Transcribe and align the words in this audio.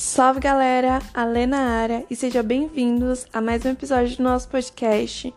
Salve 0.00 0.38
galera, 0.38 1.02
a 1.12 1.24
Lena 1.24 1.56
área 1.56 2.06
e 2.08 2.14
sejam 2.14 2.44
bem-vindos 2.44 3.26
a 3.32 3.40
mais 3.40 3.64
um 3.64 3.70
episódio 3.70 4.16
do 4.16 4.22
nosso 4.22 4.48
podcast. 4.48 5.34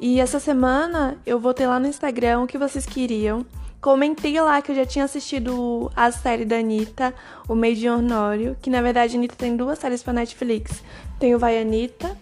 E 0.00 0.18
essa 0.18 0.40
semana 0.40 1.16
eu 1.24 1.38
votei 1.38 1.68
lá 1.68 1.78
no 1.78 1.86
Instagram 1.86 2.40
o 2.40 2.46
que 2.48 2.58
vocês 2.58 2.84
queriam. 2.84 3.46
Comentei 3.80 4.40
lá 4.40 4.60
que 4.60 4.72
eu 4.72 4.74
já 4.74 4.84
tinha 4.84 5.04
assistido 5.04 5.88
a 5.94 6.10
série 6.10 6.44
da 6.44 6.56
Anitta, 6.56 7.14
o 7.48 7.54
Meio 7.54 7.76
de 7.76 7.88
Honório, 7.88 8.56
que 8.60 8.68
na 8.68 8.82
verdade 8.82 9.14
a 9.14 9.18
Anitta 9.20 9.36
tem 9.36 9.56
duas 9.56 9.78
séries 9.78 10.02
pra 10.02 10.12
Netflix. 10.12 10.82
Tem 11.20 11.32
o 11.36 11.38
Vai 11.38 11.62
Anitta 11.62 12.18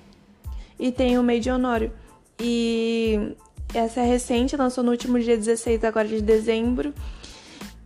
e 0.78 0.92
tem 0.92 1.18
o 1.18 1.22
Meio 1.22 1.40
de 1.40 1.50
Honório. 1.50 1.90
E 2.38 3.34
essa 3.72 4.00
é 4.00 4.04
recente, 4.04 4.54
lançou 4.54 4.84
no 4.84 4.90
último 4.90 5.18
dia 5.18 5.34
16 5.34 5.82
agora 5.82 6.06
de 6.06 6.20
dezembro. 6.20 6.92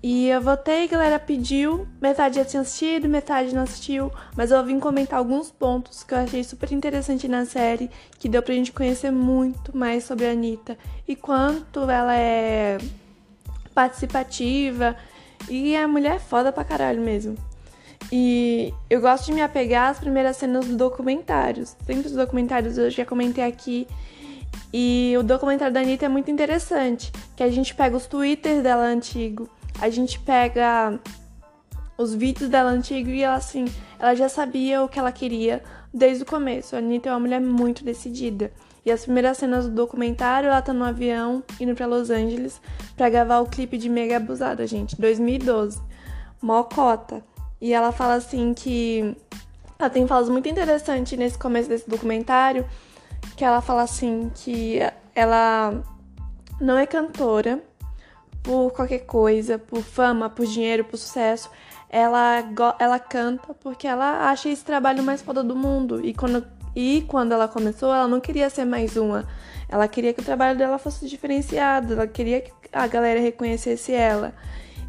E 0.07 0.29
eu 0.29 0.39
votei, 0.43 0.87
galera 0.87 1.19
pediu, 1.19 1.89
metade 1.99 2.37
já 2.37 2.45
tinha 2.45 2.61
assistido, 2.61 3.09
metade 3.09 3.55
não 3.55 3.63
assistiu, 3.63 4.13
mas 4.37 4.51
eu 4.51 4.63
vim 4.63 4.79
comentar 4.79 5.19
alguns 5.19 5.51
pontos 5.51 6.05
que 6.05 6.13
eu 6.13 6.19
achei 6.19 6.45
super 6.45 6.71
interessante 6.73 7.27
na 7.27 7.47
série, 7.47 7.91
que 8.19 8.29
deu 8.29 8.43
pra 8.43 8.53
gente 8.53 8.71
conhecer 8.71 9.11
muito 9.11 9.75
mais 9.75 10.05
sobre 10.05 10.27
a 10.27 10.33
Anitta 10.33 10.77
e 11.09 11.17
quanto 11.17 11.89
ela 11.89 12.15
é 12.15 12.77
participativa 13.75 14.95
e 15.49 15.75
a 15.75 15.89
mulher 15.89 16.17
é 16.17 16.19
foda 16.19 16.53
pra 16.53 16.65
caralho 16.65 17.01
mesmo. 17.01 17.35
E 18.13 18.75
eu 18.91 19.01
gosto 19.01 19.25
de 19.25 19.33
me 19.33 19.41
apegar 19.41 19.89
às 19.89 19.99
primeiras 19.99 20.37
cenas 20.37 20.67
dos 20.67 20.77
documentários. 20.77 21.75
Sempre 21.87 22.09
os 22.09 22.13
documentários 22.13 22.77
eu 22.77 22.91
já 22.91 23.07
comentei 23.07 23.43
aqui. 23.43 23.89
E 24.71 25.15
o 25.19 25.23
documentário 25.23 25.73
da 25.73 25.81
Anitta 25.81 26.05
é 26.05 26.09
muito 26.11 26.31
interessante, 26.31 27.11
que 27.35 27.43
a 27.43 27.51
gente 27.51 27.75
pega 27.75 27.97
os 27.97 28.05
twitters 28.05 28.63
dela 28.63 28.85
antigo 28.85 29.49
a 29.81 29.91
gente 29.91 30.19
pega 30.21 30.99
os 31.97 32.15
vídeos 32.15 32.51
dela 32.51 32.71
antigo 32.71 33.11
e 33.11 33.23
ela 33.23 33.37
assim, 33.37 33.67
ela 33.99 34.15
já 34.15 34.29
sabia 34.29 34.83
o 34.83 34.89
que 34.89 34.99
ela 34.99 35.13
queria 35.13 35.63
desde 35.93 36.25
o 36.25 36.27
começo. 36.27 36.75
A 36.75 36.79
Anitta 36.79 37.09
é 37.09 37.13
uma 37.13 37.21
mulher 37.21 37.41
muito 37.41 37.85
decidida. 37.85 38.53
E 38.85 38.91
as 38.91 39.05
primeiras 39.05 39.39
cenas 39.39 39.65
do 39.67 39.73
documentário, 39.73 40.49
ela 40.49 40.61
tá 40.61 40.73
no 40.73 40.85
avião 40.85 41.43
indo 41.59 41.75
para 41.75 41.87
Los 41.87 42.11
Angeles 42.11 42.61
para 42.97 43.09
gravar 43.09 43.41
o 43.41 43.47
clipe 43.47 43.79
de 43.79 43.89
Mega 43.89 44.19
Abusada, 44.19 44.67
gente, 44.67 45.01
2012. 45.01 45.81
Mocota. 46.43 47.25
E 47.61 47.73
ela 47.73 47.93
fala 47.93 48.15
assim 48.15 48.53
que 48.53 49.17
ela 49.79 49.89
tem 49.89 50.07
falas 50.07 50.29
muito 50.29 50.49
interessantes 50.49 51.19
nesse 51.19 51.39
começo 51.39 51.69
desse 51.69 51.89
documentário, 51.89 52.67
que 53.37 53.45
ela 53.45 53.63
fala 53.63 53.83
assim 53.83 54.31
que 54.35 54.79
ela 55.15 55.83
não 56.61 56.77
é 56.77 56.87
cantora, 56.87 57.63
por 58.45 58.71
qualquer 58.73 59.01
coisa, 59.01 59.59
por 59.59 59.83
fama, 59.83 60.31
por 60.31 60.47
dinheiro, 60.47 60.85
por 60.85 60.99
sucesso. 60.99 61.51
Ela, 61.89 62.45
ela 62.79 62.99
canta 62.99 63.55
porque 63.55 63.89
ela 63.89 64.29
acha 64.31 64.49
esse 64.49 64.65
trabalho 64.65 65.03
mais 65.03 65.23
foda 65.23 65.43
do 65.43 65.57
mundo. 65.57 66.05
E 66.05 66.13
quando, 66.13 66.47
e 66.77 67.03
quando 67.09 67.33
ela 67.33 67.49
começou, 67.49 67.93
ela 67.93 68.07
não 68.07 68.21
queria 68.21 68.51
ser 68.51 68.67
mais 68.67 68.97
uma. 68.97 69.27
Ela 69.69 69.89
queria 69.89 70.13
que 70.13 70.21
o 70.21 70.25
trabalho 70.25 70.59
dela 70.59 70.79
fosse 70.79 71.09
diferenciado, 71.09 71.95
ela 71.95 72.07
queria 72.07 72.43
que 72.43 72.53
a 72.73 72.87
galera 72.87 73.19
reconhecesse 73.19 73.93
ela. 73.93 74.35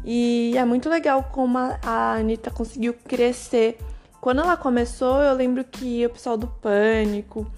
E 0.04 0.52
é 0.56 0.64
muito 0.64 0.88
legal 0.88 1.30
como 1.32 1.56
a, 1.56 1.78
a 1.82 2.14
Anitta 2.16 2.50
conseguiu 2.50 2.94
crescer. 3.08 3.78
Quando 4.20 4.42
ela 4.42 4.56
começou, 4.56 5.22
eu 5.22 5.34
lembro 5.34 5.64
que 5.64 6.04
o 6.04 6.10
pessoal 6.10 6.36
do 6.36 6.46
Pânico, 6.46 7.50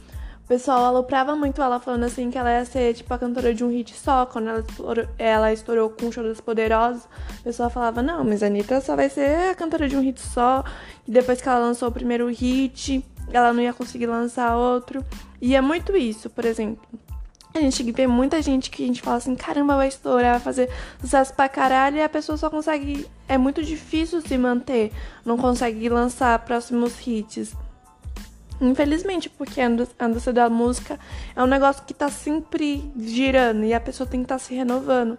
o 0.49 0.55
pessoal 0.57 0.83
aloprava 0.83 1.37
muito 1.37 1.61
ela, 1.61 1.79
falando 1.79 2.05
assim 2.05 2.31
que 2.31 2.39
ela 2.39 2.51
ia 2.51 2.65
ser 2.65 2.95
tipo 2.95 3.13
a 3.13 3.19
cantora 3.19 3.53
de 3.53 3.63
um 3.63 3.69
hit 3.69 3.95
só. 3.95 4.25
Quando 4.25 4.49
ela 4.49 4.61
estourou, 4.61 5.07
ela 5.19 5.53
estourou 5.53 5.91
com 5.91 6.07
o 6.07 6.13
Show 6.13 6.25
das 6.25 6.41
Poderosas, 6.41 7.07
o 7.41 7.43
pessoal 7.43 7.69
falava: 7.69 8.01
Não, 8.01 8.25
mas 8.25 8.43
a 8.43 8.47
Anitta 8.47 8.81
só 8.81 8.97
vai 8.97 9.11
ser 9.11 9.51
a 9.51 9.55
cantora 9.55 9.87
de 9.87 9.95
um 9.95 10.01
hit 10.01 10.19
só. 10.19 10.65
E 11.07 11.11
depois 11.11 11.43
que 11.43 11.49
ela 11.51 11.59
lançou 11.59 11.91
o 11.91 11.93
primeiro 11.93 12.27
hit, 12.29 13.05
ela 13.31 13.53
não 13.53 13.63
ia 13.63 13.75
conseguir 13.75 14.07
lançar 14.07 14.57
outro. 14.57 15.05
E 15.39 15.55
é 15.55 15.61
muito 15.61 15.95
isso, 15.95 16.31
por 16.31 16.47
exemplo. 16.47 16.83
A 17.53 17.61
gente 17.61 17.83
vê 17.93 18.07
muita 18.07 18.41
gente 18.41 18.71
que 18.71 18.85
a 18.85 18.87
gente 18.87 19.03
fala 19.03 19.19
assim: 19.19 19.37
caramba, 19.37 19.77
vai 19.77 19.89
estourar, 19.89 20.33
vai 20.33 20.41
fazer 20.41 20.71
sucesso 20.99 21.35
pra 21.35 21.47
caralho, 21.51 21.99
e 21.99 22.03
a 22.03 22.09
pessoa 22.09 22.39
só 22.39 22.49
consegue. 22.49 23.07
É 23.29 23.37
muito 23.37 23.63
difícil 23.63 24.23
se 24.23 24.39
manter, 24.39 24.93
não 25.27 25.37
consegue 25.37 25.91
lançar 25.91 26.39
próximos 26.39 27.07
hits. 27.07 27.55
Infelizmente, 28.61 29.31
porque 29.31 29.61
a 29.61 29.67
indústria 29.67 30.33
da 30.33 30.51
música 30.51 30.99
é 31.35 31.43
um 31.43 31.47
negócio 31.47 31.85
que 31.85 31.95
tá 31.95 32.09
sempre 32.09 32.91
girando 32.99 33.65
e 33.65 33.73
a 33.73 33.81
pessoa 33.81 34.09
tem 34.09 34.21
que 34.21 34.25
estar 34.25 34.37
tá 34.37 34.39
se 34.41 34.55
renovando. 34.55 35.17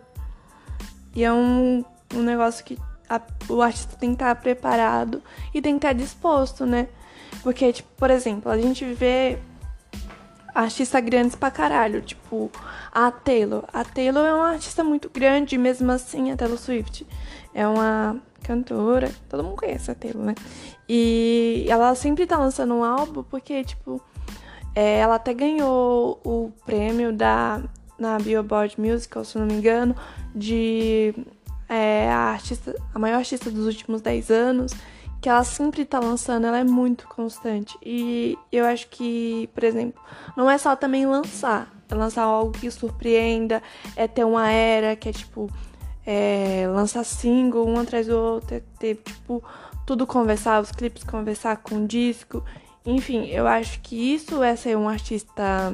E 1.16 1.24
é 1.24 1.32
um, 1.32 1.84
um 2.14 2.22
negócio 2.22 2.64
que 2.66 2.78
a, 3.10 3.22
o 3.50 3.62
artista 3.62 3.96
tem 3.98 4.10
que 4.10 4.16
estar 4.16 4.36
tá 4.36 4.42
preparado 4.42 5.24
e 5.54 5.62
tem 5.62 5.74
que 5.74 5.78
estar 5.86 5.90
tá 5.90 5.94
disposto, 5.94 6.66
né? 6.66 6.88
Porque, 7.42 7.72
tipo, 7.72 7.90
por 7.96 8.12
exemplo, 8.12 8.52
a 8.52 8.58
gente 8.58 8.84
vê 8.86 9.40
artistas 10.54 11.04
grandes 11.04 11.36
pra 11.36 11.50
caralho, 11.50 12.02
tipo 12.02 12.52
a 12.92 13.10
Taylor. 13.12 13.64
A 13.72 13.84
Taylor 13.86 14.26
é 14.26 14.34
uma 14.34 14.50
artista 14.50 14.84
muito 14.84 15.10
grande, 15.10 15.58
mesmo 15.58 15.92
assim, 15.92 16.32
a 16.32 16.36
Taylor 16.36 16.58
Swift. 16.58 17.08
É 17.54 17.66
uma 17.68 18.18
cantora, 18.40 19.12
todo 19.30 19.44
mundo 19.44 19.56
conhece 19.58 19.92
a 19.92 19.96
Taylor, 19.96 20.24
né? 20.24 20.36
E 20.88 21.66
ela 21.70 21.94
sempre 21.96 22.26
tá 22.26 22.38
lançando 22.38 22.74
um 22.74 22.84
álbum 22.84 23.24
porque, 23.24 23.64
tipo, 23.64 24.02
é, 24.76 25.00
ela 25.00 25.16
até 25.16 25.34
ganhou 25.34 26.20
o 26.24 26.52
prêmio 26.66 27.14
da 27.14 27.62
na 27.98 28.18
Billboard 28.18 28.80
Musical, 28.80 29.26
se 29.26 29.38
não 29.38 29.46
me 29.46 29.54
engano, 29.54 29.94
de 30.34 31.14
é, 31.68 32.10
a 32.10 32.32
artista, 32.32 32.74
a 32.94 32.98
maior 32.98 33.18
artista 33.18 33.52
dos 33.52 33.66
últimos 33.66 34.02
10 34.02 34.32
anos, 34.32 34.74
que 35.22 35.28
ela 35.28 35.44
sempre 35.44 35.84
tá 35.84 36.00
lançando, 36.00 36.48
ela 36.48 36.60
é 36.60 36.64
muito 36.64 37.08
constante. 37.08 37.78
E 37.84 38.38
eu 38.52 38.66
acho 38.66 38.88
que, 38.90 39.50
por 39.54 39.64
exemplo, 39.64 40.02
não 40.36 40.50
é 40.50 40.58
só 40.58 40.76
também 40.76 41.06
lançar, 41.06 41.70
é 41.90 41.94
lançar 41.94 42.24
algo 42.24 42.54
que 42.54 42.72
surpreenda, 42.72 43.62
é 43.96 44.08
ter 44.08 44.24
uma 44.24 44.50
era 44.50 44.96
que 44.96 45.10
é 45.10 45.12
tipo 45.12 45.50
é, 46.06 46.68
lançar 46.68 47.04
single 47.04 47.68
um 47.68 47.80
atrás 47.80 48.08
do 48.08 48.18
outro, 48.18 48.56
é 48.56 48.62
ter, 48.80 48.96
tipo, 48.96 49.44
tudo 49.86 50.08
conversar, 50.08 50.62
os 50.62 50.72
clipes 50.72 51.04
conversar 51.04 51.58
com 51.58 51.84
o 51.84 51.88
disco. 51.88 52.44
Enfim, 52.86 53.26
eu 53.28 53.48
acho 53.48 53.80
que 53.82 53.96
isso 53.96 54.42
é 54.42 54.56
ser 54.56 54.78
um 54.78 54.88
artista 54.88 55.74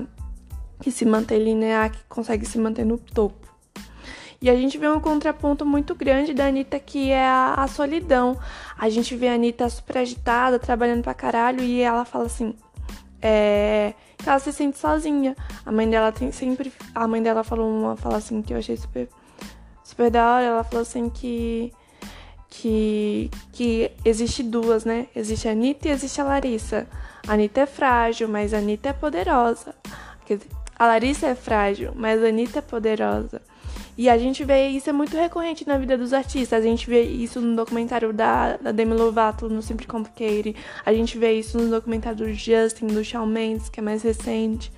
que 0.82 0.92
se 0.92 1.06
mantém 1.06 1.44
linear, 1.44 1.92
que 1.92 2.04
consegue 2.10 2.46
se 2.46 2.58
manter 2.58 2.86
no 2.86 2.98
topo. 2.98 3.46
E 4.42 4.50
a 4.50 4.56
gente 4.56 4.78
vê 4.78 4.88
um 4.88 5.00
contraponto 5.00 5.66
muito 5.66 5.96
grande 5.96 6.34
da 6.34 6.48
Anitta, 6.48 6.78
que 6.78 7.10
é 7.10 7.26
a, 7.26 7.56
a 7.58 7.68
solidão. 7.68 8.38
A 8.78 8.90
gente 8.90 9.16
vê 9.16 9.30
a 9.30 9.34
Anitta 9.34 9.68
super 9.70 9.98
agitada, 9.98 10.60
trabalhando 10.60 11.02
pra 11.02 11.14
caralho, 11.14 11.64
e 11.64 11.82
ela 11.82 12.06
fala 12.06 12.26
assim: 12.26 12.54
é, 13.22 13.94
que 14.18 14.30
ela 14.30 14.40
se 14.40 14.52
sente 14.54 14.78
sozinha. 14.78 15.36
A 15.66 15.72
mãe 15.72 15.90
dela 15.90 16.12
tem 16.12 16.32
sempre. 16.32 16.72
A 16.94 17.08
mãe 17.08 17.24
dela 17.24 17.44
falou 17.44 17.70
uma 17.70 17.96
fala 17.96 18.18
assim 18.18 18.42
que 18.42 18.54
eu 18.54 18.58
achei 18.58 18.78
super 18.78 19.10
super 19.96 20.12
da 20.12 20.30
hora, 20.30 20.46
ela 20.46 20.64
falou 20.64 20.82
assim 20.82 21.10
que 21.10 21.72
que 22.50 23.32
que 23.54 23.92
existe 24.04 24.44
duas, 24.44 24.84
né? 24.84 25.08
Existe 25.16 25.48
a 25.48 25.52
Anitta 25.52 25.88
e 25.88 25.92
existe 25.92 26.20
a 26.20 26.26
Larissa. 26.26 26.86
A 27.26 27.34
Anitta 27.34 27.62
é 27.62 27.66
frágil, 27.66 28.28
mas 28.28 28.54
a 28.54 28.58
Anitta 28.58 28.90
é 28.90 28.94
poderosa. 28.94 29.74
Quer 30.26 30.38
dizer, 30.38 30.50
a 30.78 30.86
Larissa 30.86 31.28
é 31.28 31.36
frágil, 31.36 31.94
mas 31.96 32.22
a 32.22 32.28
Anitta 32.28 32.60
é 32.60 32.62
poderosa. 32.62 33.42
E 33.98 34.10
a 34.10 34.18
gente 34.18 34.44
vê 34.44 34.68
isso 34.68 34.90
é 34.90 34.94
muito 34.94 35.16
recorrente 35.16 35.66
na 35.66 35.78
vida 35.78 35.98
dos 35.98 36.12
artistas. 36.12 36.60
A 36.60 36.62
gente 36.62 36.90
vê 36.90 37.04
isso 37.04 37.40
no 37.40 37.56
documentário 37.56 38.12
da, 38.12 38.58
da 38.58 38.74
Demi 38.74 38.94
Lovato, 38.94 39.48
no 39.48 39.62
Simple 39.62 39.88
Complicated. 39.88 40.58
A 40.86 40.94
gente 40.94 41.18
vê 41.18 41.32
isso 41.40 41.58
no 41.58 41.70
documentário 41.70 42.18
do 42.18 42.34
Justin, 42.34 42.88
do 42.88 43.04
Shawn 43.04 43.26
Mendes, 43.26 43.70
que 43.70 43.80
é 43.80 43.84
mais 43.84 44.04
recente. 44.04 44.72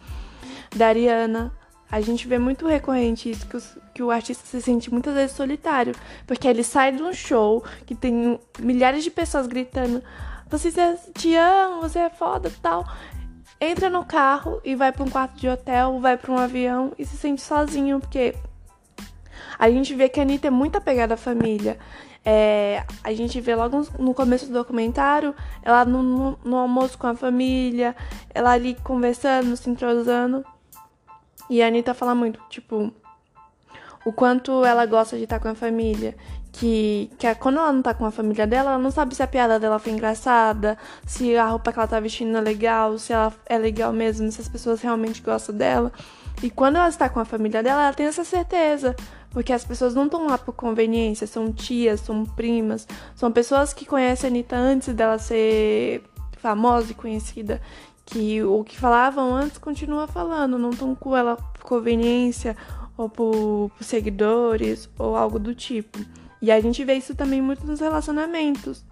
Da 0.76 0.90
Ariana. 0.90 1.52
A 1.90 2.02
gente 2.02 2.28
vê 2.28 2.38
muito 2.38 2.68
recorrente 2.68 3.30
isso, 3.30 3.48
que, 3.48 3.56
os, 3.56 3.78
que, 3.94 4.04
o 4.04 4.12
artista 4.12 4.46
se 4.46 4.62
sente 4.62 4.92
muitas 4.92 5.14
vezes 5.14 5.36
solitário. 5.36 5.96
Porque 6.26 6.48
ele 6.48 6.64
sai 6.64 6.92
de 6.92 7.02
um 7.02 7.14
show 7.14 7.64
que 7.86 7.96
tem 7.96 8.40
milhares 8.60 9.04
de 9.04 9.12
pessoas 9.12 9.48
gritando: 9.48 10.04
Você 10.50 10.72
te 11.14 11.36
amo, 11.36 11.82
você 11.82 12.00
é 12.00 12.10
foda 12.10 12.52
tal. 12.62 12.86
Entra 13.60 13.90
no 13.90 14.06
carro 14.06 14.62
e 14.64 14.76
vai 14.76 14.92
para 14.92 15.04
um 15.04 15.10
quarto 15.10 15.36
de 15.36 15.50
hotel, 15.50 16.00
vai 16.00 16.16
para 16.18 16.32
um 16.32 16.38
avião 16.38 16.92
e 16.98 17.06
se 17.06 17.18
sente 17.18 17.42
sozinho, 17.42 18.00
porque 18.00 18.36
a 19.58 19.70
gente 19.72 19.96
vê 19.96 20.08
que 20.08 20.20
a 20.20 20.24
Anitta 20.24 20.48
é 20.48 20.52
muito 20.52 20.78
apegada 20.78 21.16
à 21.16 21.18
família. 21.18 21.80
É, 22.24 22.84
a 23.04 23.14
gente 23.14 23.40
vê 23.40 23.56
logo 23.56 23.88
no 23.98 24.14
começo 24.14 24.48
do 24.48 24.54
documentário 24.54 25.34
ela 25.64 25.86
no, 25.86 26.04
no, 26.04 26.40
no 26.44 26.58
almoço 26.58 26.98
com 26.98 27.08
a 27.08 27.16
família, 27.16 27.96
ela 28.36 28.52
ali 28.52 28.76
conversando, 28.84 29.56
se 29.56 29.70
entrosando. 29.70 30.46
E 31.50 31.62
a 31.62 31.68
Anitta 31.68 31.94
fala 31.94 32.14
muito, 32.14 32.40
tipo, 32.50 32.92
o 34.06 34.14
quanto 34.14 34.64
ela 34.64 34.86
gosta 34.86 35.18
de 35.18 35.24
estar 35.24 35.40
com 35.40 35.48
a 35.48 35.56
família. 35.56 36.16
Que, 36.52 37.12
que 37.20 37.36
quando 37.36 37.60
ela 37.60 37.72
não 37.72 37.82
tá 37.82 37.94
com 37.94 38.06
a 38.06 38.12
família 38.12 38.48
dela, 38.48 38.72
ela 38.72 38.80
não 38.80 38.90
sabe 38.90 39.14
se 39.14 39.22
a 39.22 39.28
piada 39.28 39.60
dela 39.60 39.78
foi 39.78 39.92
engraçada, 39.92 40.78
se 41.06 41.36
a 41.38 41.46
roupa 41.46 41.72
que 41.72 41.78
ela 41.78 41.88
tá 41.88 42.00
vestindo 42.00 42.36
é 42.38 42.42
legal, 42.42 42.98
se 42.98 43.14
ela 43.14 43.34
é 43.46 43.58
legal 43.58 43.94
mesmo, 43.94 44.32
se 44.32 44.42
as 44.42 44.48
pessoas 44.48 44.82
realmente 44.82 45.22
gostam 45.22 45.56
dela. 45.56 45.92
E 46.42 46.50
quando 46.50 46.78
ela 46.78 46.88
está 46.88 47.10
com 47.10 47.20
a 47.20 47.26
família 47.26 47.62
dela, 47.62 47.84
ela 47.84 47.94
tem 47.94 48.06
essa 48.06 48.24
certeza. 48.24 48.96
Porque 49.30 49.52
as 49.54 49.66
pessoas 49.66 49.94
não 49.94 50.06
estão 50.06 50.26
lá 50.26 50.38
por 50.38 50.54
conveniência, 50.54 51.28
são 51.28 51.52
tias, 51.52 52.00
são 52.00 52.26
primas, 52.26 52.88
são 53.14 53.32
pessoas 53.32 53.74
que 53.74 53.86
conhecem 53.86 54.30
a 54.30 54.32
Anitta 54.32 54.56
antes 54.56 54.94
dela 54.94 55.20
ser 55.20 56.04
famosa 56.38 56.92
e 56.92 56.96
conhecida. 56.96 57.62
Que 58.08 58.42
o 58.42 58.64
que 58.64 58.80
falavam 58.80 59.36
antes 59.36 59.58
continua 59.58 60.08
falando, 60.08 60.58
não 60.58 60.72
estão 60.72 60.96
com 60.96 61.16
ela 61.16 61.36
por 61.36 61.64
conveniência 61.64 62.56
ou 62.98 63.10
por, 63.10 63.70
por 63.78 63.84
seguidores 63.84 64.90
ou 64.98 65.16
algo 65.16 65.38
do 65.38 65.54
tipo. 65.54 66.00
E 66.42 66.52
a 66.52 66.60
gente 66.60 66.84
vê 66.84 66.94
isso 66.96 67.14
também 67.16 67.42
muito 67.42 67.66
nos 67.66 67.80
relacionamentos. 67.80 68.84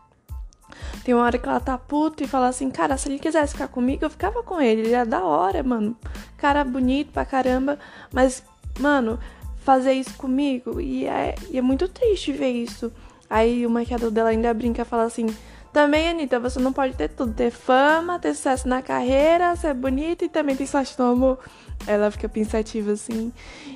Tem 1.04 1.14
uma 1.14 1.24
hora 1.24 1.38
que 1.38 1.48
ela 1.48 1.60
tá 1.60 1.78
puta 1.78 2.24
e 2.24 2.28
fala 2.28 2.48
assim, 2.48 2.70
cara, 2.70 2.98
se 2.98 3.08
ele 3.08 3.20
quisesse 3.20 3.54
ficar 3.54 3.68
comigo, 3.68 4.04
eu 4.04 4.10
ficava 4.10 4.44
com 4.44 4.60
ele. 4.60 4.82
Ele 4.82 4.94
é 4.94 5.06
da 5.06 5.24
hora, 5.24 5.64
mano. 5.64 5.96
Cara 6.38 6.64
bonito 6.64 7.12
pra 7.12 7.26
caramba. 7.26 7.80
Mas, 8.12 8.44
mano, 8.80 9.20
fazer 9.58 9.94
isso 9.94 10.14
comigo. 10.16 10.82
E 10.82 11.06
é, 11.06 11.36
e 11.50 11.58
é 11.58 11.62
muito 11.62 11.88
triste 11.88 12.32
ver 12.32 12.52
isso. 12.52 12.92
Aí 13.30 13.66
o 13.66 13.70
maquiador 13.70 14.12
dela 14.12 14.30
ainda 14.30 14.54
brinca 14.54 14.82
e 14.82 14.86
fala 14.86 15.04
assim. 15.04 15.28
Também, 15.76 16.08
Anitta, 16.08 16.40
você 16.40 16.58
não 16.58 16.72
pode 16.72 16.94
ter 16.94 17.10
tudo. 17.10 17.34
Ter 17.34 17.52
fama, 17.52 18.18
ter 18.18 18.34
sucesso 18.34 18.66
na 18.66 18.82
carreira, 18.82 19.54
ser 19.58 19.74
bonita 19.74 20.24
e 20.24 20.30
também 20.30 20.56
ter 20.56 20.70
amor. 21.00 21.38
Ela 21.86 22.10
fica 22.10 22.30
pensativa 22.30 22.94
assim. 22.94 23.34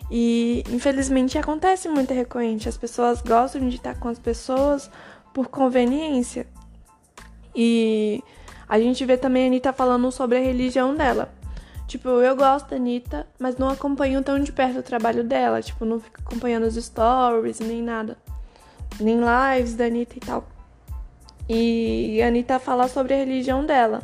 E 0.09 0.63
infelizmente 0.69 1.37
acontece 1.37 1.89
muito 1.89 2.13
recorrente. 2.13 2.69
As 2.69 2.77
pessoas 2.77 3.21
gostam 3.21 3.67
de 3.67 3.75
estar 3.75 3.99
com 3.99 4.07
as 4.07 4.17
pessoas 4.17 4.89
por 5.33 5.49
conveniência. 5.49 6.47
E 7.53 8.23
a 8.69 8.79
gente 8.79 9.03
vê 9.03 9.17
também 9.17 9.43
a 9.43 9.47
Anitta 9.47 9.73
falando 9.73 10.09
sobre 10.09 10.37
a 10.37 10.41
religião 10.41 10.95
dela. 10.95 11.29
Tipo, 11.85 12.07
eu 12.07 12.33
gosto 12.33 12.69
da 12.69 12.77
Anitta, 12.77 13.27
mas 13.37 13.57
não 13.57 13.67
acompanho 13.67 14.23
tão 14.23 14.39
de 14.39 14.53
perto 14.53 14.79
o 14.79 14.83
trabalho 14.83 15.21
dela. 15.21 15.61
Tipo, 15.61 15.83
não 15.83 15.99
fico 15.99 16.21
acompanhando 16.21 16.63
os 16.63 16.75
stories, 16.75 17.59
nem 17.59 17.81
nada. 17.81 18.17
Nem 19.01 19.17
lives 19.19 19.73
da 19.73 19.83
Anitta 19.83 20.15
e 20.15 20.21
tal. 20.21 20.58
E 21.49 22.21
a 22.21 22.27
Anitta 22.27 22.59
fala 22.59 22.87
sobre 22.87 23.15
a 23.15 23.17
religião 23.17 23.65
dela. 23.65 24.03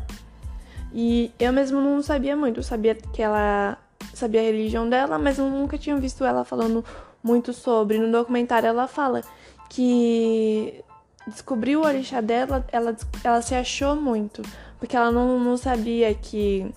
E 0.92 1.31
eu 1.39 1.53
mesmo 1.53 1.80
não 1.80 2.01
sabia 2.01 2.36
muito. 2.36 2.59
Eu 2.59 2.63
sabia 2.63 2.95
que 2.95 3.21
ela 3.21 3.77
sabia 4.15 4.42
a 4.42 4.44
religião 4.44 4.89
dela, 4.89 5.19
mas 5.19 5.38
eu 5.38 5.47
nunca 5.50 5.77
tinha 5.77 5.95
visto 5.97 6.24
ela 6.25 6.44
falando 6.44 6.83
muito 7.24 7.53
sobre. 7.53 8.00
No 8.00 8.12
documentário 8.12 8.68
ela 8.68 8.88
fala 8.88 9.21
que 9.69 10.83
descobriu 11.27 11.81
o 11.81 11.86
orixá 11.86 12.21
dela, 12.21 12.65
ela, 12.71 12.95
ela 13.24 13.42
se 13.42 13.53
achou 13.53 13.95
muito. 13.95 14.42
Porque 14.80 14.95
ela 14.95 15.12
não, 15.12 15.39
não 15.39 15.57
sabia 15.57 16.13
que. 16.15 16.74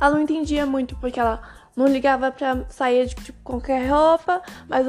Ela 0.00 0.10
não 0.10 0.20
entendia 0.20 0.66
muito, 0.66 0.94
porque 0.96 1.18
ela 1.18 1.40
não 1.76 1.86
ligava 1.86 2.32
pra 2.32 2.64
sair 2.70 3.06
de 3.06 3.14
tipo, 3.14 3.38
qualquer 3.44 3.86
roupa, 3.86 4.40
mas, 4.66 4.86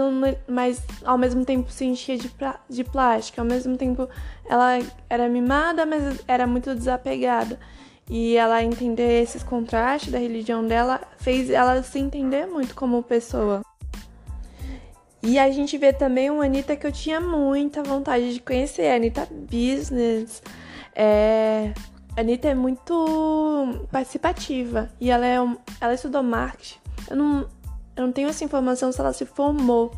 mas 0.48 0.81
ao 1.04 1.18
mesmo 1.18 1.44
tempo 1.44 1.69
se 1.69 1.84
enchia 1.84 2.18
de, 2.18 2.30
pra, 2.30 2.60
de 2.69 2.84
plástico. 2.84 3.42
Ao 3.42 3.45
mesmo 3.45 3.75
tempo 3.75 4.07
ela 4.50 4.80
era 5.10 5.28
mimada, 5.28 5.86
mas 5.86 6.24
era 6.28 6.48
muito 6.48 6.74
desapegada. 6.74 7.60
E 8.10 8.38
ela 8.38 8.63
entender 8.63 9.22
esses 9.22 9.44
contrastes 9.44 10.13
da 10.13 10.18
religião 10.18 10.66
dela 10.66 11.01
fez 11.18 11.50
ela 11.50 11.84
se 11.84 12.00
entender 12.00 12.45
muito 12.48 12.74
como 12.74 13.04
pessoa. 13.04 13.62
E 15.22 15.38
a 15.38 15.51
gente 15.51 15.78
vê 15.78 15.92
também 15.92 16.30
uma 16.30 16.45
Anitta 16.45 16.78
que 16.78 16.88
eu 16.88 16.92
tinha 16.92 17.19
muita 17.19 17.84
vontade 17.84 18.34
de 18.34 18.39
conhecer, 18.39 18.89
a 18.89 18.95
Anitta 18.95 19.28
Business. 19.30 20.42
É... 20.95 21.74
A 22.18 22.22
Anitta 22.22 22.48
é 22.48 22.56
muito 22.56 23.86
participativa 23.92 24.90
e 25.00 25.12
ela, 25.12 25.24
é 25.24 25.40
um... 25.40 25.56
ela 25.80 25.94
estudou 25.94 26.24
marketing. 26.24 26.80
Eu 27.12 27.16
não, 27.16 27.48
eu 27.96 28.08
não 28.08 28.12
tenho 28.12 28.28
essa 28.28 28.44
informação 28.44 28.92
se 28.92 29.00
ela 29.00 29.14
se 29.14 29.24
formou 29.24 29.94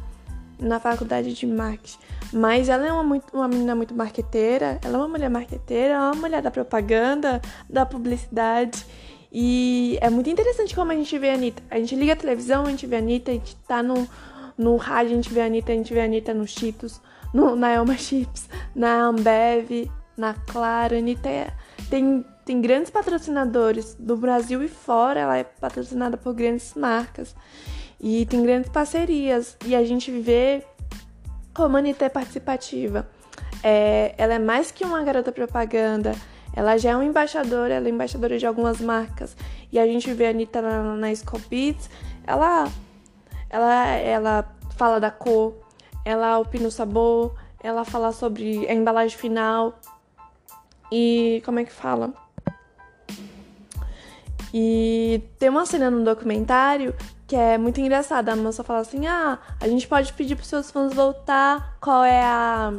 na 0.60 0.82
faculdade 0.82 1.34
de 1.34 1.48
marketing, 1.48 1.98
mas 2.34 2.68
ela 2.68 2.86
é 2.86 2.92
uma, 2.92 3.04
muito, 3.04 3.34
uma 3.34 3.48
menina 3.48 3.74
muito 3.74 3.96
marqueteira, 3.96 4.78
ela 4.84 4.96
é 4.96 4.98
uma 4.98 5.08
mulher 5.08 5.30
marqueteira, 5.30 5.94
é 5.94 5.98
uma 5.98 6.16
mulher 6.16 6.42
da 6.42 6.52
propaganda, 6.52 7.42
da 7.70 7.86
publicidade. 7.86 8.86
E 9.32 9.98
é 10.02 10.10
muito 10.10 10.30
interessante 10.30 10.76
como 10.76 10.92
a 10.92 10.96
gente 10.96 11.18
vê 11.18 11.30
a 11.30 11.36
Anitta. 11.36 11.64
A 11.72 11.78
gente 11.78 11.96
liga 11.96 12.12
a 12.12 12.18
televisão, 12.18 12.66
a 12.66 12.70
gente 12.70 12.86
vê 12.86 12.98
a 12.98 13.00
Anitta, 13.00 13.32
a 13.32 13.36
gente 13.36 13.56
tá 13.66 13.82
no, 13.82 14.06
no 14.58 14.76
rádio 14.76 15.14
a 15.14 15.16
gente 15.16 15.34
vê 15.34 15.40
a 15.40 15.46
Anitta, 15.46 15.72
a 15.72 15.76
gente 15.76 15.94
vê 15.94 16.02
a 16.02 16.04
Anitta 16.04 16.34
no 16.34 16.46
Cheetos, 16.46 17.00
no, 17.34 17.56
na 17.56 17.72
Elma 17.72 17.96
Chips, 17.96 18.50
na 18.76 19.04
Ambev, 19.04 19.90
na 20.18 20.34
Claro. 20.34 20.96
A 20.96 20.98
Anitta 20.98 21.30
é, 21.30 21.54
tem, 21.90 22.26
tem 22.46 22.62
grandes 22.62 22.90
patrocinadores 22.90 23.96
do 23.96 24.18
Brasil 24.18 24.64
e 24.64 24.68
fora, 24.68 25.20
ela 25.20 25.38
é 25.38 25.44
patrocinada 25.44 26.18
por 26.18 26.34
grandes 26.34 26.74
marcas. 26.74 27.36
E 28.00 28.26
tem 28.26 28.42
grandes 28.44 28.70
parcerias. 28.70 29.58
E 29.66 29.76
a 29.76 29.84
gente 29.84 30.12
vê 30.12 30.64
como 31.54 31.76
a 31.76 31.80
Anitta 31.80 32.06
é 32.06 32.10
participativa. 32.10 33.10
É, 33.62 34.16
ela 34.18 34.36
é 34.36 34.40
mais 34.40 34.72
que 34.72 34.86
uma 34.86 35.04
garota 35.04 35.32
propaganda. 35.32 36.14
Ela 36.56 36.78
já 36.78 36.92
é 36.92 36.96
uma 36.96 37.06
embaixadora, 37.06 37.74
ela 37.74 37.88
é 37.88 37.92
embaixadora 37.92 38.38
de 38.38 38.46
algumas 38.46 38.80
marcas. 38.80 39.36
E 39.72 39.78
a 39.78 39.86
gente 39.86 40.12
vê 40.14 40.28
a 40.28 40.30
Anitta 40.30 40.62
na, 40.62 40.96
na 40.96 41.08
ela 42.26 42.72
ela, 43.50 43.86
ela 43.86 44.56
fala 44.78 45.00
da 45.00 45.10
cor, 45.12 45.56
ela 46.06 46.38
opina 46.40 46.68
o 46.68 46.72
sabor, 46.72 47.36
ela 47.62 47.84
fala 47.84 48.12
sobre 48.12 48.68
a 48.68 48.74
embalagem 48.74 49.18
final 49.18 49.78
e 50.92 51.42
como 51.46 51.60
é 51.60 51.66
que 51.66 51.72
fala? 51.72 52.14
E 54.54 55.22
tem 55.38 55.50
uma 55.50 55.66
cena 55.66 55.92
no 55.92 56.04
documentário 56.04 56.96
que 57.28 57.36
é 57.36 57.58
muito 57.58 57.80
engraçada. 57.80 58.34
A 58.34 58.36
moça 58.36 58.64
fala 58.64 58.80
assim: 58.80 59.06
Ah, 59.06 59.38
a 59.60 59.68
gente 59.68 59.88
pode 59.88 60.12
pedir 60.14 60.36
pros 60.36 60.48
seus 60.48 60.72
fãs 60.72 60.94
voltar. 60.94 61.78
Qual 61.80 62.04
é 62.04 62.22
a. 62.24 62.74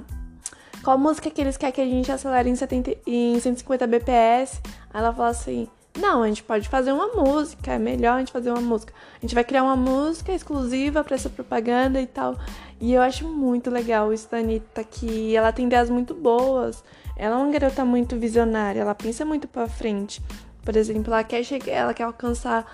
Qual 0.83 0.99
música 0.99 1.31
que 1.31 1.41
eles 1.41 1.57
querem 1.57 1.75
que 1.75 1.81
a 1.81 1.85
gente 1.85 2.11
acelere 2.11 2.49
em, 2.49 2.57
70, 2.57 2.97
em 3.07 3.39
150 3.39 3.87
BPS? 3.87 4.61
Aí 4.93 5.01
ela 5.01 5.13
fala 5.13 5.29
assim: 5.29 5.69
não, 5.99 6.23
a 6.23 6.29
gente 6.29 6.43
pode 6.43 6.69
fazer 6.69 6.93
uma 6.93 7.09
música, 7.09 7.73
é 7.73 7.79
melhor 7.79 8.15
a 8.15 8.19
gente 8.21 8.33
fazer 8.33 8.51
uma 8.51 8.61
música. 8.61 8.93
A 9.17 9.21
gente 9.21 9.35
vai 9.35 9.43
criar 9.45 9.65
uma 9.65 9.77
música 9.77 10.33
exclusiva 10.33 11.03
para 11.03 11.17
essa 11.17 11.29
propaganda 11.29 12.01
e 12.01 12.07
tal. 12.07 12.37
E 12.81 12.93
eu 12.93 13.03
acho 13.03 13.29
muito 13.29 13.71
legal 13.71 14.13
isso 14.13 14.31
da 14.31 14.39
Anitta, 14.39 14.85
que 14.85 15.35
ela 15.35 15.53
tem 15.53 15.67
ideias 15.67 15.91
muito 15.91 16.15
boas. 16.15 16.83
Ela 17.17 17.35
é 17.35 17.39
uma 17.39 17.53
garota 17.53 17.85
muito 17.85 18.17
visionária, 18.17 18.81
ela 18.81 18.95
pensa 18.95 19.25
muito 19.25 19.49
para 19.49 19.69
frente. 19.69 20.23
Por 20.65 20.77
exemplo, 20.77 21.13
ela 21.13 21.25
quer 21.25 21.43
chegar, 21.43 21.73
ela 21.73 21.95
quer 21.95 22.05
alcançar 22.05 22.65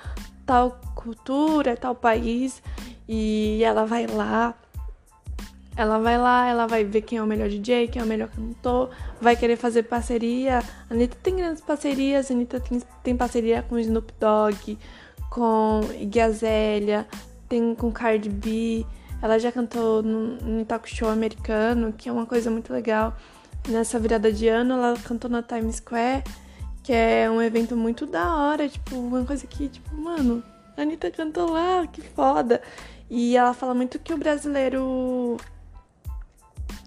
tal 0.44 0.78
cultura, 0.94 1.76
tal 1.76 1.94
país, 1.94 2.62
e 3.08 3.60
ela 3.64 3.84
vai 3.84 4.06
lá, 4.06 4.54
ela 5.76 5.98
vai 5.98 6.16
lá, 6.16 6.48
ela 6.48 6.66
vai 6.66 6.84
ver 6.84 7.02
quem 7.02 7.18
é 7.18 7.22
o 7.22 7.26
melhor 7.26 7.48
DJ, 7.48 7.86
quem 7.88 8.00
é 8.00 8.04
o 8.04 8.08
melhor 8.08 8.28
cantor, 8.28 8.90
vai 9.20 9.36
querer 9.36 9.56
fazer 9.56 9.82
parceria. 9.82 10.60
A 10.88 10.94
Anitta 10.94 11.16
tem 11.22 11.36
grandes 11.36 11.60
parcerias, 11.60 12.30
a 12.30 12.34
Anitta 12.34 12.58
tem, 12.58 12.82
tem 13.02 13.16
parceria 13.16 13.62
com 13.62 13.78
Snoop 13.78 14.10
Dogg, 14.18 14.78
com 15.30 15.80
Iggy 16.00 16.20
Azalea, 16.20 17.06
tem 17.46 17.74
com 17.74 17.92
Cardi 17.92 18.30
B. 18.30 18.86
Ela 19.20 19.38
já 19.38 19.52
cantou 19.52 20.02
no 20.02 20.64
talk 20.64 20.88
show 20.88 21.10
americano, 21.10 21.92
que 21.92 22.08
é 22.08 22.12
uma 22.12 22.24
coisa 22.24 22.50
muito 22.50 22.72
legal. 22.72 23.14
Nessa 23.68 23.98
virada 23.98 24.32
de 24.32 24.48
ano, 24.48 24.74
ela 24.74 24.96
cantou 25.04 25.30
na 25.30 25.42
Times 25.42 25.76
Square, 25.76 26.24
que 26.82 26.92
é 26.92 27.28
um 27.30 27.42
evento 27.42 27.76
muito 27.76 28.06
da 28.06 28.34
hora, 28.34 28.66
tipo, 28.66 28.96
uma 28.96 29.24
coisa 29.24 29.46
que, 29.46 29.68
tipo, 29.68 29.94
mano, 29.94 30.42
a 30.76 30.82
Anitta 30.82 31.10
cantou 31.10 31.50
lá, 31.50 31.86
que 31.86 32.00
foda. 32.00 32.62
E 33.10 33.36
ela 33.36 33.52
fala 33.52 33.74
muito 33.74 33.98
que 33.98 34.14
o 34.14 34.18
brasileiro 34.18 35.36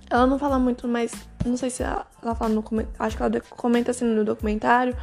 ela 0.09 0.25
não 0.25 0.39
fala 0.39 0.57
muito, 0.57 0.87
mas 0.87 1.11
não 1.45 1.55
sei 1.55 1.69
se 1.69 1.83
ela, 1.83 2.05
ela 2.21 2.35
fala 2.35 2.53
no 2.53 2.63
acho 2.97 3.15
que 3.15 3.23
ela 3.23 3.41
comenta 3.51 3.91
assim 3.91 4.05
no 4.05 4.25
documentário, 4.25 4.95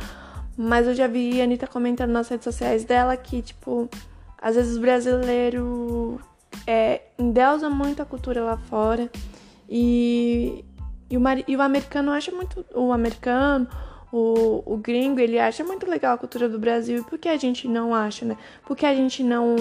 mas 0.57 0.87
eu 0.87 0.95
já 0.95 1.07
vi 1.07 1.41
a 1.41 1.45
Anitta 1.45 1.67
comentando 1.67 2.11
nas 2.11 2.29
redes 2.29 2.45
sociais 2.45 2.85
dela 2.85 3.17
que, 3.17 3.43
tipo, 3.43 3.89
às 4.41 4.57
vezes 4.57 4.77
o 4.77 4.81
brasileiro 4.81 6.21
é, 6.67 7.03
endeusa 7.19 7.69
muito 7.69 8.03
a 8.03 8.05
cultura 8.05 8.43
lá 8.43 8.57
fora 8.57 9.11
e, 9.69 10.65
e, 11.11 11.17
o, 11.17 11.23
e 11.47 11.57
o 11.57 11.63
americano 11.63 12.11
acha 12.13 12.33
muito. 12.33 12.65
O 12.75 12.93
americano, 12.93 13.67
o, 14.13 14.63
o 14.65 14.77
gringo, 14.77 15.21
ele 15.21 15.39
acha 15.39 15.65
muito 15.65 15.89
legal 15.89 16.15
a 16.15 16.19
cultura 16.19 16.49
do 16.49 16.59
Brasil. 16.59 16.99
E 16.99 17.05
por 17.05 17.19
que 17.19 17.29
a 17.29 17.37
gente 17.37 17.69
não 17.69 17.95
acha, 17.95 18.25
né? 18.25 18.37
Por 18.65 18.77
que 18.77 18.87
a 18.87 18.95
gente 18.95 19.23
não, 19.23 19.57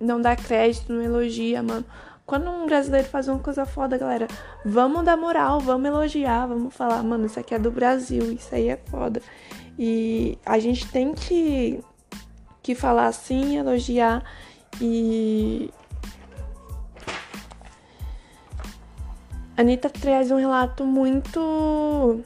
não 0.00 0.20
dá 0.20 0.36
crédito, 0.36 0.92
não 0.92 1.02
elogia, 1.02 1.62
mano? 1.62 1.84
Quando 2.26 2.50
um 2.50 2.66
brasileiro 2.66 3.06
faz 3.06 3.28
uma 3.28 3.38
coisa 3.38 3.64
foda, 3.64 3.96
galera, 3.96 4.26
vamos 4.64 5.04
dar 5.04 5.16
moral, 5.16 5.60
vamos 5.60 5.86
elogiar, 5.86 6.46
vamos 6.46 6.74
falar, 6.74 7.00
mano, 7.04 7.26
isso 7.26 7.38
aqui 7.38 7.54
é 7.54 7.58
do 7.58 7.70
Brasil, 7.70 8.32
isso 8.32 8.52
aí 8.52 8.68
é 8.68 8.76
foda. 8.76 9.22
E 9.78 10.36
a 10.44 10.58
gente 10.58 10.88
tem 10.88 11.14
que, 11.14 11.80
que 12.64 12.74
falar 12.74 13.06
assim, 13.06 13.56
elogiar 13.56 14.24
e. 14.80 15.70
Anitta 19.56 19.88
traz 19.88 20.28
um 20.32 20.36
relato 20.36 20.84
muito. 20.84 22.24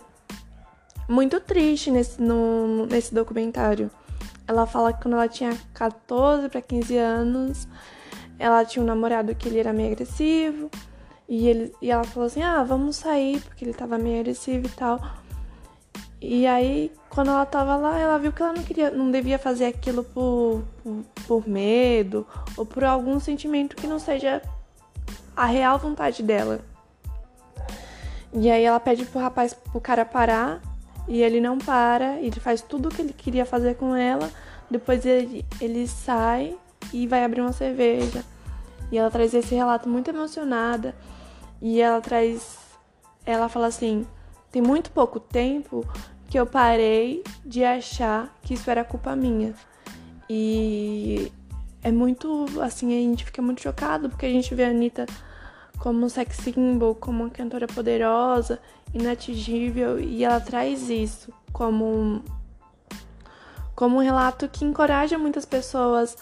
muito 1.07 1.41
triste 1.41 1.91
nesse, 1.91 2.23
no, 2.23 2.87
nesse 2.87 3.15
documentário. 3.15 3.91
Ela 4.49 4.67
fala 4.67 4.95
que 4.95 5.03
quando 5.03 5.15
ela 5.15 5.29
tinha 5.29 5.57
14 5.75 6.49
para 6.49 6.63
15 6.63 6.97
anos 6.97 7.69
ela 8.41 8.65
tinha 8.65 8.83
um 8.83 8.87
namorado 8.87 9.35
que 9.35 9.47
ele 9.47 9.61
era 9.61 9.71
meio 9.71 9.93
agressivo. 9.93 10.71
E, 11.29 11.47
ele, 11.47 11.73
e 11.81 11.91
ela 11.91 12.05
falou 12.05 12.27
assim: 12.27 12.43
ah, 12.43 12.65
vamos 12.65 12.97
sair, 12.97 13.41
porque 13.43 13.65
ele 13.65 13.75
tava 13.75 13.99
meio 13.99 14.21
agressivo 14.21 14.67
e 14.67 14.71
tal. 14.71 14.99
E 16.23 16.47
aí, 16.47 16.91
quando 17.11 17.31
ela 17.31 17.45
tava 17.45 17.77
lá, 17.77 17.99
ela 17.99 18.19
viu 18.19 18.33
que 18.33 18.43
ela 18.43 18.55
não 18.55 18.63
queria, 18.63 18.91
não 18.91 19.11
devia 19.11 19.39
fazer 19.39 19.67
aquilo 19.67 20.03
por, 20.03 20.65
por, 20.83 21.05
por 21.27 21.49
medo 21.49 22.27
ou 22.57 22.65
por 22.65 22.83
algum 22.83 23.21
sentimento 23.21 23.77
que 23.77 23.87
não 23.87 23.99
seja 23.99 24.43
a 25.37 25.45
real 25.45 25.79
vontade 25.79 26.23
dela. 26.23 26.61
E 28.33 28.51
aí 28.51 28.65
ela 28.65 28.81
pede 28.81 29.05
pro 29.05 29.21
rapaz, 29.21 29.53
pro 29.53 29.81
cara 29.81 30.05
parar, 30.05 30.63
e 31.07 31.23
ele 31.23 31.41
não 31.41 31.59
para, 31.59 32.19
ele 32.21 32.39
faz 32.41 32.63
tudo 32.63 32.89
o 32.89 32.95
que 32.95 33.03
ele 33.03 33.13
queria 33.13 33.45
fazer 33.45 33.75
com 33.77 33.95
ela. 33.95 34.31
Depois 34.71 35.05
ele, 35.05 35.45
ele 35.61 35.87
sai 35.87 36.57
e 36.93 37.07
vai 37.07 37.25
abrir 37.25 37.41
uma 37.41 37.53
cerveja. 37.53 38.25
E 38.91 38.99
ela 38.99 39.11
traz 39.11 39.35
esse 39.35 39.55
relato 39.55 39.89
muito 39.89 40.09
emocionada. 40.09 40.95
E 41.61 41.81
ela 41.81 42.01
traz. 42.01 42.59
Ela 43.25 43.49
fala 43.49 43.67
assim: 43.67 44.07
tem 44.51 44.61
muito 44.61 44.91
pouco 44.91 45.21
tempo 45.21 45.87
que 46.29 46.39
eu 46.39 46.47
parei 46.47 47.23
de 47.45 47.65
achar 47.65 48.35
que 48.43 48.55
isso 48.55 48.71
era 48.71 48.85
culpa 48.85 49.15
minha. 49.15 49.55
E 50.29 51.31
é 51.83 51.91
muito. 51.91 52.47
Assim, 52.61 52.89
a 52.89 53.01
gente 53.01 53.25
fica 53.25 53.43
muito 53.43 53.61
chocado 53.63 54.09
porque 54.09 54.27
a 54.27 54.31
gente 54.31 54.55
vê 54.55 54.65
a 54.65 54.71
Anitta 54.71 55.07
como 55.79 56.05
um 56.05 56.09
sex 56.09 56.37
symbol, 56.37 56.95
como 56.95 57.25
uma 57.25 57.31
cantora 57.31 57.67
poderosa, 57.67 58.61
inatingível, 58.93 59.99
e 59.99 60.23
ela 60.23 60.39
traz 60.39 60.91
isso 60.91 61.33
como 61.53 61.85
um, 61.87 62.23
como 63.75 63.97
um 63.97 64.01
relato 64.01 64.47
que 64.47 64.65
encoraja 64.65 65.17
muitas 65.17 65.47
pessoas 65.47 66.17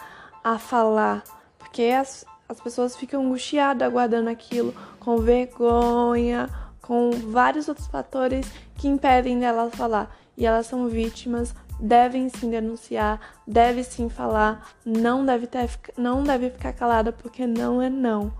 a 0.54 0.58
falar, 0.58 1.22
porque 1.58 1.82
as, 1.82 2.24
as 2.48 2.60
pessoas 2.60 2.96
ficam 2.96 3.24
angustiadas 3.24 3.86
aguardando 3.86 4.30
aquilo, 4.30 4.74
com 4.98 5.18
vergonha, 5.18 6.48
com 6.80 7.10
vários 7.10 7.68
outros 7.68 7.86
fatores 7.86 8.50
que 8.74 8.88
impedem 8.88 9.38
delas 9.38 9.74
falar. 9.74 10.14
E 10.36 10.46
elas 10.46 10.66
são 10.66 10.88
vítimas, 10.88 11.54
devem 11.78 12.28
sim 12.28 12.50
denunciar, 12.50 13.20
deve 13.46 13.84
sim 13.84 14.08
falar, 14.08 14.74
não 14.84 15.24
deve, 15.26 15.46
ter, 15.46 15.68
não 15.96 16.22
deve 16.22 16.50
ficar 16.50 16.72
calada 16.72 17.12
porque 17.12 17.46
não 17.46 17.82
é 17.82 17.90
não. 17.90 18.32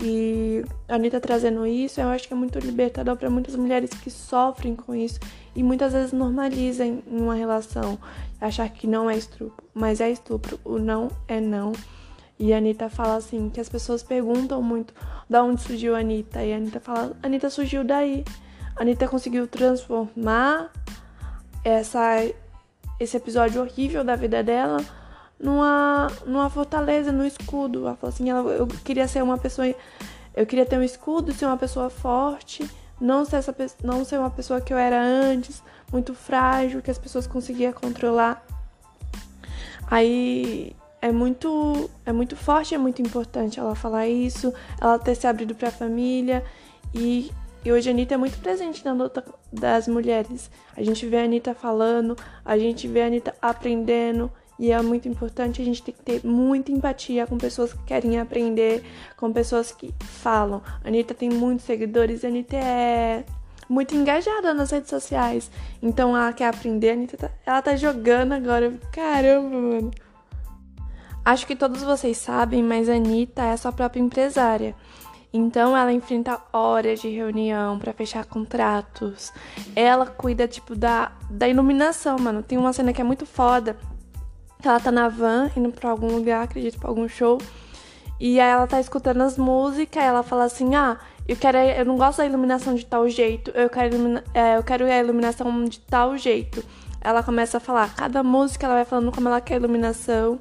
E 0.00 0.64
a 0.88 0.96
Anitta 0.96 1.20
trazendo 1.20 1.64
isso, 1.64 2.00
eu 2.00 2.08
acho 2.08 2.26
que 2.26 2.34
é 2.34 2.36
muito 2.36 2.58
libertador 2.58 3.16
para 3.16 3.30
muitas 3.30 3.54
mulheres 3.54 3.90
que 3.90 4.10
sofrem 4.10 4.74
com 4.74 4.94
isso 4.94 5.20
e 5.54 5.62
muitas 5.62 5.92
vezes 5.92 6.12
normalizam 6.12 6.86
em 6.86 7.20
uma 7.20 7.34
relação, 7.34 7.98
achar 8.40 8.68
que 8.68 8.86
não 8.86 9.08
é 9.08 9.16
estupro, 9.16 9.64
mas 9.74 10.00
é 10.00 10.10
estupro, 10.10 10.58
o 10.64 10.78
não 10.78 11.10
é 11.28 11.40
não. 11.40 11.72
E 12.38 12.52
a 12.52 12.56
Anitta 12.56 12.88
fala 12.88 13.16
assim, 13.16 13.50
que 13.50 13.60
as 13.60 13.68
pessoas 13.68 14.02
perguntam 14.02 14.62
muito 14.62 14.92
da 15.28 15.44
onde 15.44 15.60
surgiu 15.60 15.94
a 15.94 16.00
Anitta. 16.00 16.42
E 16.42 16.52
a 16.52 16.56
Anitta 16.56 16.80
fala, 16.80 17.16
a 17.22 17.26
Anitta 17.26 17.48
surgiu 17.48 17.84
daí. 17.84 18.24
A 18.74 18.82
Anitta 18.82 19.06
conseguiu 19.06 19.46
transformar 19.46 20.72
essa, 21.62 22.16
esse 22.98 23.16
episódio 23.16 23.62
horrível 23.62 24.02
da 24.02 24.16
vida 24.16 24.42
dela 24.42 24.78
numa, 25.38 26.08
numa 26.26 26.48
fortaleza, 26.48 27.12
no 27.12 27.26
escudo. 27.26 27.86
Ela 27.86 27.96
falou 27.96 28.12
assim, 28.12 28.30
ela, 28.30 28.50
eu 28.52 28.66
queria 28.66 29.06
ser 29.06 29.22
uma 29.22 29.38
pessoa, 29.38 29.72
eu 30.34 30.46
queria 30.46 30.64
ter 30.64 30.78
um 30.78 30.82
escudo, 30.82 31.32
ser 31.32 31.46
uma 31.46 31.56
pessoa 31.56 31.90
forte, 31.90 32.68
não 33.02 33.24
ser, 33.24 33.36
essa, 33.36 33.54
não 33.82 34.04
ser 34.04 34.18
uma 34.18 34.30
pessoa 34.30 34.60
que 34.60 34.72
eu 34.72 34.78
era 34.78 35.02
antes, 35.02 35.62
muito 35.90 36.14
frágil, 36.14 36.80
que 36.80 36.90
as 36.90 36.98
pessoas 36.98 37.26
conseguiam 37.26 37.72
controlar. 37.72 38.46
Aí 39.90 40.74
é 41.00 41.10
muito, 41.10 41.90
é 42.06 42.12
muito 42.12 42.36
forte, 42.36 42.74
é 42.74 42.78
muito 42.78 43.02
importante 43.02 43.58
ela 43.58 43.74
falar 43.74 44.06
isso, 44.06 44.54
ela 44.80 44.98
ter 44.98 45.16
se 45.16 45.26
abrido 45.26 45.54
para 45.54 45.68
a 45.68 45.72
família 45.72 46.44
e, 46.94 47.32
e 47.64 47.72
hoje 47.72 47.90
a 47.90 47.92
Anitta 47.92 48.14
é 48.14 48.16
muito 48.16 48.38
presente 48.38 48.84
na 48.84 48.92
luta 48.92 49.24
das 49.52 49.88
mulheres. 49.88 50.48
A 50.76 50.82
gente 50.82 51.04
vê 51.04 51.18
a 51.18 51.24
Anitta 51.24 51.54
falando, 51.54 52.16
a 52.44 52.56
gente 52.56 52.86
vê 52.86 53.02
a 53.02 53.06
Anitta 53.06 53.34
aprendendo, 53.42 54.30
e 54.58 54.70
é 54.70 54.80
muito 54.80 55.08
importante 55.08 55.60
a 55.60 55.64
gente 55.64 55.82
ter 55.82 55.92
que 55.92 56.02
ter 56.02 56.24
muita 56.24 56.70
empatia 56.70 57.26
com 57.26 57.36
pessoas 57.38 57.72
que 57.72 57.82
querem 57.84 58.18
aprender, 58.18 58.84
com 59.16 59.32
pessoas 59.32 59.72
que 59.72 59.92
falam. 60.00 60.62
A 60.84 60.88
Anitta 60.88 61.14
tem 61.14 61.30
muitos 61.30 61.64
seguidores, 61.64 62.24
a 62.24 62.28
Anitta 62.28 62.56
é 62.56 63.24
muito 63.68 63.94
engajada 63.94 64.52
nas 64.52 64.70
redes 64.70 64.90
sociais. 64.90 65.50
Então 65.82 66.16
ela 66.16 66.32
quer 66.32 66.48
aprender, 66.48 66.90
a 66.90 66.92
Anitta 66.92 67.16
tá, 67.16 67.30
ela 67.44 67.62
tá 67.62 67.76
jogando 67.76 68.32
agora. 68.32 68.72
Caramba, 68.92 69.48
mano. 69.48 69.90
Acho 71.24 71.46
que 71.46 71.56
todos 71.56 71.82
vocês 71.82 72.16
sabem, 72.16 72.62
mas 72.62 72.88
a 72.88 72.94
Anitta 72.94 73.42
é 73.42 73.56
sua 73.56 73.72
própria 73.72 74.00
empresária. 74.00 74.74
Então 75.32 75.74
ela 75.74 75.92
enfrenta 75.92 76.38
horas 76.52 77.00
de 77.00 77.08
reunião 77.08 77.78
para 77.78 77.92
fechar 77.92 78.26
contratos. 78.26 79.32
Ela 79.74 80.04
cuida 80.04 80.46
tipo 80.46 80.76
da, 80.76 81.12
da 81.30 81.48
iluminação, 81.48 82.18
mano. 82.18 82.42
Tem 82.42 82.58
uma 82.58 82.72
cena 82.72 82.92
que 82.92 83.00
é 83.00 83.04
muito 83.04 83.24
foda 83.24 83.76
ela 84.68 84.80
tá 84.80 84.90
na 84.90 85.08
van 85.08 85.50
indo 85.56 85.70
pra 85.70 85.90
algum 85.90 86.08
lugar, 86.08 86.42
acredito, 86.42 86.78
pra 86.78 86.88
algum 86.88 87.08
show. 87.08 87.38
E 88.20 88.38
aí 88.40 88.50
ela 88.50 88.66
tá 88.66 88.80
escutando 88.80 89.20
as 89.22 89.36
músicas, 89.36 90.02
ela 90.02 90.22
fala 90.22 90.44
assim: 90.44 90.74
"Ah, 90.74 90.98
eu 91.26 91.36
quero 91.36 91.58
eu 91.58 91.84
não 91.84 91.96
gosto 91.96 92.18
da 92.18 92.26
iluminação 92.26 92.74
de 92.74 92.86
tal 92.86 93.08
jeito, 93.08 93.50
eu 93.52 93.68
quero 93.68 93.94
ilumina, 93.94 94.24
é, 94.34 94.56
eu 94.56 94.62
quero 94.62 94.84
a 94.84 94.98
iluminação 94.98 95.64
de 95.64 95.80
tal 95.80 96.16
jeito". 96.16 96.64
Ela 97.00 97.22
começa 97.22 97.56
a 97.58 97.60
falar, 97.60 97.94
cada 97.96 98.22
música 98.22 98.64
ela 98.66 98.76
vai 98.76 98.84
falando 98.84 99.10
como 99.10 99.28
ela 99.28 99.40
quer 99.40 99.54
a 99.54 99.56
iluminação. 99.56 100.38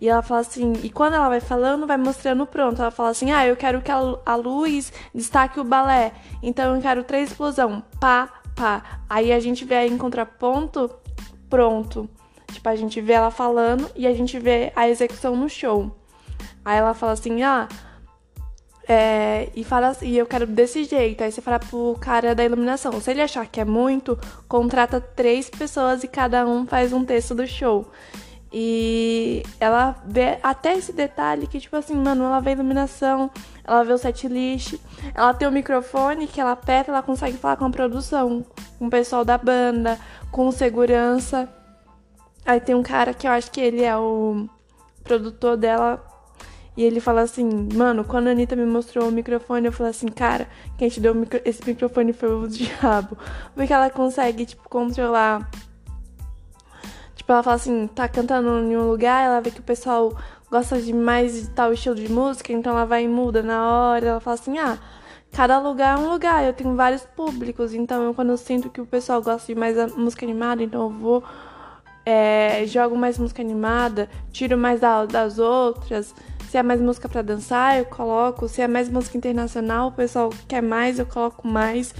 E 0.00 0.08
ela 0.08 0.20
fala 0.20 0.40
assim, 0.40 0.72
e 0.82 0.90
quando 0.90 1.14
ela 1.14 1.28
vai 1.28 1.38
falando, 1.40 1.86
vai 1.86 1.96
mostrando 1.96 2.44
pronto. 2.44 2.82
Ela 2.82 2.90
fala 2.90 3.10
assim: 3.10 3.30
"Ah, 3.30 3.46
eu 3.46 3.56
quero 3.56 3.80
que 3.80 3.90
a, 3.92 3.98
a 4.26 4.34
luz 4.34 4.92
destaque 5.14 5.60
o 5.60 5.64
balé. 5.64 6.12
Então 6.42 6.74
eu 6.74 6.82
quero 6.82 7.04
três 7.04 7.30
explosão, 7.30 7.84
pá, 8.00 8.28
pá". 8.56 8.82
Aí 9.08 9.32
a 9.32 9.38
gente 9.38 9.64
vê 9.64 9.76
aí 9.76 9.88
em 9.88 9.96
contraponto, 9.98 10.90
pronto. 11.48 12.10
Tipo, 12.52 12.68
a 12.68 12.76
gente 12.76 13.00
vê 13.00 13.14
ela 13.14 13.30
falando 13.30 13.90
e 13.96 14.06
a 14.06 14.14
gente 14.14 14.38
vê 14.38 14.72
a 14.76 14.88
execução 14.88 15.34
no 15.34 15.48
show. 15.48 15.90
Aí 16.64 16.78
ela 16.78 16.94
fala 16.94 17.12
assim, 17.12 17.42
ah, 17.42 17.68
é, 18.88 19.48
e 19.54 19.64
fala 19.64 19.88
assim, 19.88 20.08
e 20.08 20.18
eu 20.18 20.26
quero 20.26 20.46
desse 20.46 20.84
jeito. 20.84 21.22
Aí 21.22 21.32
você 21.32 21.40
fala 21.40 21.58
pro 21.58 21.96
cara 22.00 22.34
da 22.34 22.44
iluminação. 22.44 23.00
Se 23.00 23.10
ele 23.10 23.22
achar 23.22 23.46
que 23.46 23.60
é 23.60 23.64
muito, 23.64 24.18
contrata 24.48 25.00
três 25.00 25.48
pessoas 25.48 26.04
e 26.04 26.08
cada 26.08 26.46
um 26.46 26.66
faz 26.66 26.92
um 26.92 27.04
texto 27.04 27.34
do 27.34 27.46
show. 27.46 27.86
E 28.52 29.42
ela 29.58 29.96
vê 30.04 30.38
até 30.42 30.74
esse 30.74 30.92
detalhe 30.92 31.46
que, 31.46 31.58
tipo 31.58 31.74
assim, 31.74 31.94
mano, 31.94 32.24
ela 32.24 32.38
vê 32.38 32.50
a 32.50 32.52
iluminação, 32.52 33.30
ela 33.64 33.82
vê 33.82 33.94
o 33.94 33.98
set 33.98 34.28
list, 34.28 34.74
ela 35.14 35.32
tem 35.32 35.48
o 35.48 35.52
microfone 35.52 36.26
que 36.26 36.38
ela 36.38 36.52
aperta, 36.52 36.90
ela 36.90 37.02
consegue 37.02 37.38
falar 37.38 37.56
com 37.56 37.64
a 37.64 37.70
produção, 37.70 38.44
com 38.78 38.88
o 38.88 38.90
pessoal 38.90 39.24
da 39.24 39.38
banda, 39.38 39.98
com 40.30 40.52
segurança. 40.52 41.48
Aí 42.44 42.60
tem 42.60 42.74
um 42.74 42.82
cara 42.82 43.14
que 43.14 43.26
eu 43.26 43.30
acho 43.30 43.50
que 43.50 43.60
ele 43.60 43.82
é 43.82 43.96
o 43.96 44.48
produtor 45.04 45.56
dela. 45.56 46.04
E 46.76 46.82
ele 46.82 47.00
fala 47.00 47.20
assim, 47.20 47.68
mano, 47.74 48.02
quando 48.02 48.28
a 48.28 48.30
Anitta 48.30 48.56
me 48.56 48.64
mostrou 48.64 49.08
o 49.08 49.12
microfone, 49.12 49.66
eu 49.66 49.72
falei 49.72 49.90
assim, 49.90 50.08
cara, 50.08 50.48
quem 50.78 50.88
te 50.88 51.00
deu 51.00 51.14
micro 51.14 51.40
esse 51.44 51.62
microfone 51.66 52.12
foi 52.12 52.30
o 52.30 52.48
diabo. 52.48 53.16
Porque 53.54 53.72
ela 53.72 53.90
consegue, 53.90 54.46
tipo, 54.46 54.68
controlar. 54.68 55.50
Tipo, 57.14 57.32
ela 57.32 57.42
fala 57.42 57.56
assim, 57.56 57.86
tá 57.88 58.08
cantando 58.08 58.48
em 58.60 58.76
um 58.76 58.88
lugar, 58.88 59.24
ela 59.24 59.40
vê 59.40 59.50
que 59.50 59.60
o 59.60 59.62
pessoal 59.62 60.16
gosta 60.50 60.80
de 60.80 60.92
mais 60.92 61.34
de 61.34 61.50
tal 61.50 61.72
estilo 61.72 61.94
de 61.94 62.10
música, 62.10 62.52
então 62.52 62.72
ela 62.72 62.86
vai 62.86 63.04
e 63.04 63.08
muda 63.08 63.42
na 63.42 63.70
hora. 63.70 64.06
Ela 64.06 64.20
fala 64.20 64.34
assim, 64.34 64.58
ah, 64.58 64.78
cada 65.30 65.58
lugar 65.58 65.98
é 65.98 66.00
um 66.00 66.10
lugar, 66.10 66.42
eu 66.44 66.52
tenho 66.54 66.74
vários 66.74 67.04
públicos, 67.04 67.74
então 67.74 68.02
eu, 68.02 68.14
quando 68.14 68.30
eu 68.30 68.36
sinto 68.36 68.70
que 68.70 68.80
o 68.80 68.86
pessoal 68.86 69.22
gosta 69.22 69.52
de 69.52 69.58
mais 69.58 69.76
música 69.94 70.24
animada, 70.24 70.62
então 70.62 70.82
eu 70.82 70.90
vou 70.90 71.22
é, 72.04 72.64
jogo 72.66 72.96
mais 72.96 73.18
música 73.18 73.42
animada, 73.42 74.08
tiro 74.32 74.58
mais 74.58 74.80
da, 74.80 75.06
das 75.06 75.38
outras. 75.38 76.14
Se 76.50 76.58
é 76.58 76.62
mais 76.62 76.80
música 76.80 77.08
para 77.08 77.22
dançar, 77.22 77.78
eu 77.78 77.86
coloco. 77.86 78.48
Se 78.48 78.60
é 78.60 78.68
mais 78.68 78.88
música 78.88 79.16
internacional, 79.16 79.88
o 79.88 79.92
pessoal 79.92 80.30
quer 80.46 80.62
mais, 80.62 80.98
eu 80.98 81.06
coloco 81.06 81.46
mais. 81.46 81.94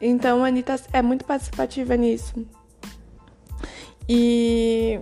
Então 0.00 0.44
a 0.44 0.48
Anitta 0.48 0.76
é 0.92 1.02
muito 1.02 1.24
participativa 1.24 1.96
nisso. 1.96 2.46
E 4.08 5.00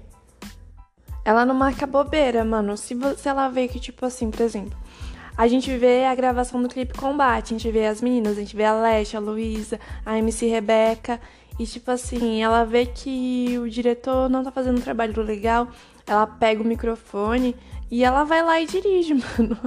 ela 1.24 1.44
não 1.44 1.54
marca 1.54 1.86
bobeira, 1.86 2.44
mano. 2.44 2.76
Se, 2.76 2.96
se 3.16 3.28
ela 3.28 3.48
vê 3.48 3.68
que, 3.68 3.80
tipo 3.80 4.06
assim, 4.06 4.30
por 4.30 4.42
exemplo, 4.42 4.78
a 5.36 5.48
gente 5.48 5.74
vê 5.76 6.04
a 6.04 6.14
gravação 6.14 6.62
do 6.62 6.68
clipe 6.68 6.96
Combate, 6.96 7.54
a 7.54 7.58
gente 7.58 7.70
vê 7.70 7.86
as 7.86 8.00
meninas, 8.00 8.36
a 8.36 8.40
gente 8.40 8.56
vê 8.56 8.64
a 8.64 8.74
Leste, 8.74 9.16
a 9.16 9.20
Luísa, 9.20 9.80
a 10.04 10.18
MC 10.18 10.46
Rebeca. 10.46 11.20
E 11.60 11.66
tipo 11.66 11.90
assim, 11.90 12.42
ela 12.42 12.64
vê 12.64 12.86
que 12.86 13.58
o 13.58 13.68
diretor 13.68 14.30
não 14.30 14.42
tá 14.42 14.50
fazendo 14.50 14.78
um 14.78 14.80
trabalho 14.80 15.22
legal, 15.22 15.68
ela 16.06 16.26
pega 16.26 16.62
o 16.62 16.64
microfone 16.64 17.54
e 17.90 18.02
ela 18.02 18.24
vai 18.24 18.42
lá 18.42 18.58
e 18.58 18.66
dirige, 18.66 19.12
mano. 19.36 19.58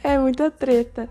É 0.00 0.16
muita 0.16 0.48
treta. 0.48 1.10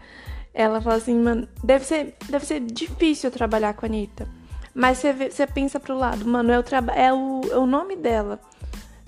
Ela 0.53 0.79
fala 0.79 0.95
assim, 0.95 1.13
mano, 1.13 1.45
deve 1.61 1.83
ser, 1.83 2.15
deve 2.29 2.45
ser 2.45 2.61
difícil 2.61 3.29
trabalhar 3.31 3.73
com 3.73 3.85
a 3.85 3.89
Anitta. 3.89 4.29
Mas 4.73 5.03
você, 5.29 5.45
pensa 5.45 5.77
pro 5.77 5.97
lado, 5.97 6.25
mano, 6.25 6.53
é 6.53 6.57
o, 6.57 6.63
é, 6.95 7.13
o, 7.13 7.41
é 7.51 7.57
o 7.57 7.65
nome 7.65 7.97
dela. 7.97 8.39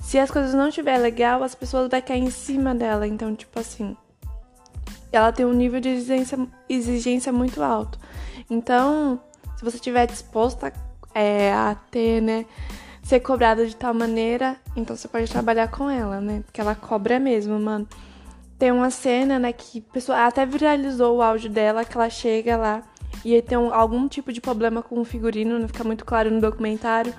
se 0.02 0.20
as 0.20 0.30
coisas 0.30 0.54
não 0.54 0.68
estiver 0.68 0.98
legal, 0.98 1.44
as 1.44 1.56
pessoas 1.56 1.90
vão 1.90 2.02
cair 2.02 2.24
em 2.24 2.30
cima 2.30 2.76
dela. 2.76 3.08
Então, 3.08 3.34
tipo 3.34 3.58
assim, 3.58 3.96
ela 5.14 5.32
tem 5.32 5.46
um 5.46 5.54
nível 5.54 5.80
de 5.80 5.88
exigência, 5.88 6.38
exigência 6.68 7.32
muito 7.32 7.64
alto. 7.64 7.98
Então, 8.50 9.22
se 9.64 9.72
você 9.72 9.78
estiver 9.78 10.06
disposta 10.06 10.74
é, 11.16 11.54
a 11.54 11.76
ter, 11.90 12.22
né, 12.22 12.46
ser 13.02 13.22
cobrada 13.22 13.66
de 13.66 13.76
tal 13.76 13.94
maneira, 13.94 14.58
então 14.76 14.96
você 14.96 15.08
pode 15.08 15.32
trabalhar 15.32 15.70
com 15.70 15.90
ela, 15.90 16.20
né? 16.20 16.44
Porque 16.46 16.60
ela 16.60 16.76
cobra 16.76 17.18
mesmo, 17.18 17.58
mano. 17.60 17.88
Tem 18.60 18.72
uma 18.72 18.90
cena, 18.90 19.40
né, 19.40 19.54
que 19.54 19.80
pessoa 19.80 20.26
até 20.26 20.46
viralizou 20.46 21.18
o 21.18 21.22
áudio 21.22 21.50
dela, 21.50 21.86
que 21.86 21.96
ela 21.96 22.10
chega 22.10 22.58
lá 22.58 22.84
e 23.24 23.34
aí 23.36 23.42
tem 23.42 23.58
um, 23.58 23.74
algum 23.74 24.08
tipo 24.08 24.34
de 24.34 24.42
problema 24.42 24.82
com 24.82 25.00
o 25.00 25.06
figurino, 25.06 25.58
não 25.58 25.68
fica 25.68 25.84
muito 25.84 26.04
claro 26.04 26.30
no 26.30 26.42
documentário. 26.42 27.14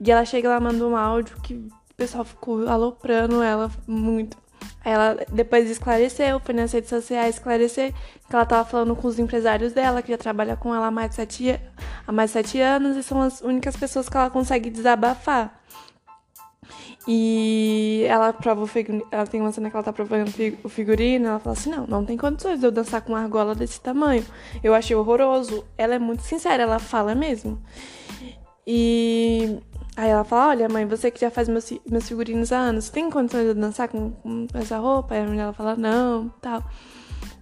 E 0.00 0.10
ela 0.10 0.24
chega 0.24 0.48
lá, 0.48 0.60
manda 0.60 0.86
um 0.86 0.96
áudio 0.96 1.36
que 1.42 1.54
o 1.54 1.94
pessoal 1.96 2.24
ficou 2.24 2.68
aloprando 2.68 3.42
ela 3.42 3.70
muito. 3.86 4.36
Ela 4.84 5.18
depois 5.30 5.70
esclareceu, 5.70 6.40
foi 6.40 6.54
nas 6.54 6.72
redes 6.72 6.88
sociais 6.88 7.36
esclarecer 7.36 7.92
que 7.92 8.34
ela 8.34 8.46
tava 8.46 8.68
falando 8.68 8.96
com 8.96 9.08
os 9.08 9.18
empresários 9.18 9.72
dela, 9.72 10.02
que 10.02 10.12
já 10.12 10.18
trabalha 10.18 10.56
com 10.56 10.74
ela 10.74 10.86
há 10.86 10.90
mais 10.90 11.10
de 11.10 11.16
sete, 11.16 11.60
há 12.06 12.12
mais 12.12 12.30
sete 12.30 12.60
anos, 12.60 12.96
e 12.96 13.02
são 13.02 13.20
as 13.20 13.40
únicas 13.40 13.76
pessoas 13.76 14.08
que 14.08 14.16
ela 14.16 14.30
consegue 14.30 14.70
desabafar. 14.70 15.58
E 17.10 18.04
ela 18.06 18.34
prova 18.34 18.66
ela 19.10 19.26
tem 19.26 19.40
uma 19.40 19.50
cena 19.50 19.70
que 19.70 19.76
ela 19.76 19.82
tá 19.82 19.92
provando 19.94 20.30
o 20.62 20.68
figurino, 20.68 21.28
ela 21.28 21.38
fala 21.38 21.56
assim, 21.56 21.70
não, 21.70 21.86
não 21.86 22.04
tem 22.04 22.18
condições 22.18 22.60
de 22.60 22.66
eu 22.66 22.70
dançar 22.70 23.00
com 23.00 23.14
uma 23.14 23.22
argola 23.22 23.54
desse 23.54 23.80
tamanho. 23.80 24.24
Eu 24.62 24.74
achei 24.74 24.94
horroroso. 24.94 25.64
Ela 25.78 25.94
é 25.94 25.98
muito 25.98 26.22
sincera, 26.22 26.64
ela 26.64 26.78
fala 26.78 27.14
mesmo. 27.14 27.58
E 28.66 29.58
Aí 29.98 30.10
ela 30.10 30.22
fala, 30.22 30.50
olha 30.50 30.68
mãe, 30.68 30.86
você 30.86 31.10
que 31.10 31.18
já 31.18 31.28
faz 31.28 31.48
meus, 31.48 31.72
meus 31.90 32.06
figurinos 32.06 32.52
há 32.52 32.56
anos, 32.56 32.88
tem 32.88 33.10
condições 33.10 33.48
de 33.48 33.54
dançar 33.54 33.88
com, 33.88 34.12
com 34.12 34.46
essa 34.54 34.78
roupa? 34.78 35.12
Aí 35.12 35.22
a 35.22 35.24
menina 35.24 35.52
fala, 35.52 35.74
não, 35.74 36.28
tal. 36.40 36.62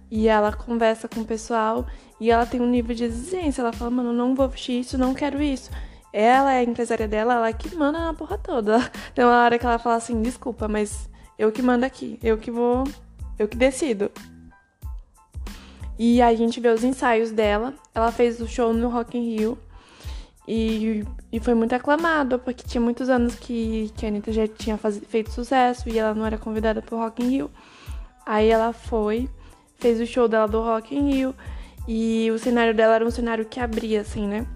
E 0.09 0.27
ela 0.27 0.51
conversa 0.51 1.07
com 1.07 1.19
o 1.19 1.25
pessoal 1.25 1.85
e 2.19 2.31
ela 2.31 2.47
tem 2.47 2.59
um 2.59 2.67
nível 2.67 2.95
de 2.95 3.03
exigência. 3.03 3.61
Ela 3.61 3.71
fala, 3.71 3.91
mano, 3.91 4.11
não 4.11 4.33
vou 4.33 4.49
vestir 4.49 4.79
isso, 4.79 4.97
não 4.97 5.13
quero 5.13 5.39
isso. 5.39 5.69
Ela 6.11 6.51
é 6.51 6.57
a 6.57 6.63
empresária 6.63 7.07
dela, 7.07 7.35
ela 7.35 7.53
que 7.53 7.75
manda 7.75 7.99
na 7.99 8.11
porra 8.15 8.39
toda. 8.39 8.79
Tem 9.13 9.23
uma 9.23 9.43
hora 9.43 9.59
que 9.59 9.65
ela 9.65 9.77
fala 9.77 9.97
assim, 9.97 10.19
desculpa, 10.19 10.67
mas 10.67 11.07
eu 11.37 11.51
que 11.51 11.61
mando 11.61 11.85
aqui, 11.85 12.17
eu 12.23 12.39
que 12.39 12.49
vou, 12.49 12.85
eu 13.37 13.47
que 13.47 13.55
decido. 13.55 14.09
E 15.99 16.23
a 16.23 16.33
gente 16.33 16.59
vê 16.59 16.69
os 16.69 16.83
ensaios 16.83 17.29
dela. 17.29 17.75
Ela 17.93 18.11
fez 18.11 18.41
o 18.41 18.47
show 18.47 18.73
no 18.73 18.89
Rock 18.89 19.15
in 19.15 19.35
Rio. 19.35 19.59
E, 20.47 21.03
e 21.31 21.39
foi 21.41 21.53
muito 21.53 21.75
aclamado, 21.75 22.39
porque 22.39 22.65
tinha 22.65 22.79
muitos 22.79 23.09
anos 23.09 23.35
que, 23.35 23.91
que 23.97 24.05
a 24.05 24.09
Anitta 24.09 24.31
já 24.31 24.47
tinha 24.47 24.77
faz, 24.77 24.97
feito 25.09 25.29
sucesso 25.31 25.89
e 25.89 25.99
ela 25.99 26.13
não 26.13 26.25
era 26.25 26.37
convidada 26.37 26.81
pro 26.81 26.97
Rock 26.97 27.21
in 27.21 27.29
Rio. 27.29 27.51
Aí 28.25 28.47
ela 28.47 28.71
foi, 28.71 29.29
fez 29.75 29.99
o 29.99 30.05
show 30.05 30.27
dela 30.27 30.47
do 30.47 30.61
Rock 30.61 30.95
in 30.95 31.11
Rio 31.11 31.35
e 31.85 32.29
o 32.31 32.39
cenário 32.39 32.73
dela 32.73 32.95
era 32.95 33.05
um 33.05 33.11
cenário 33.11 33.45
que 33.45 33.59
abria, 33.59 34.01
assim, 34.01 34.25
né? 34.25 34.47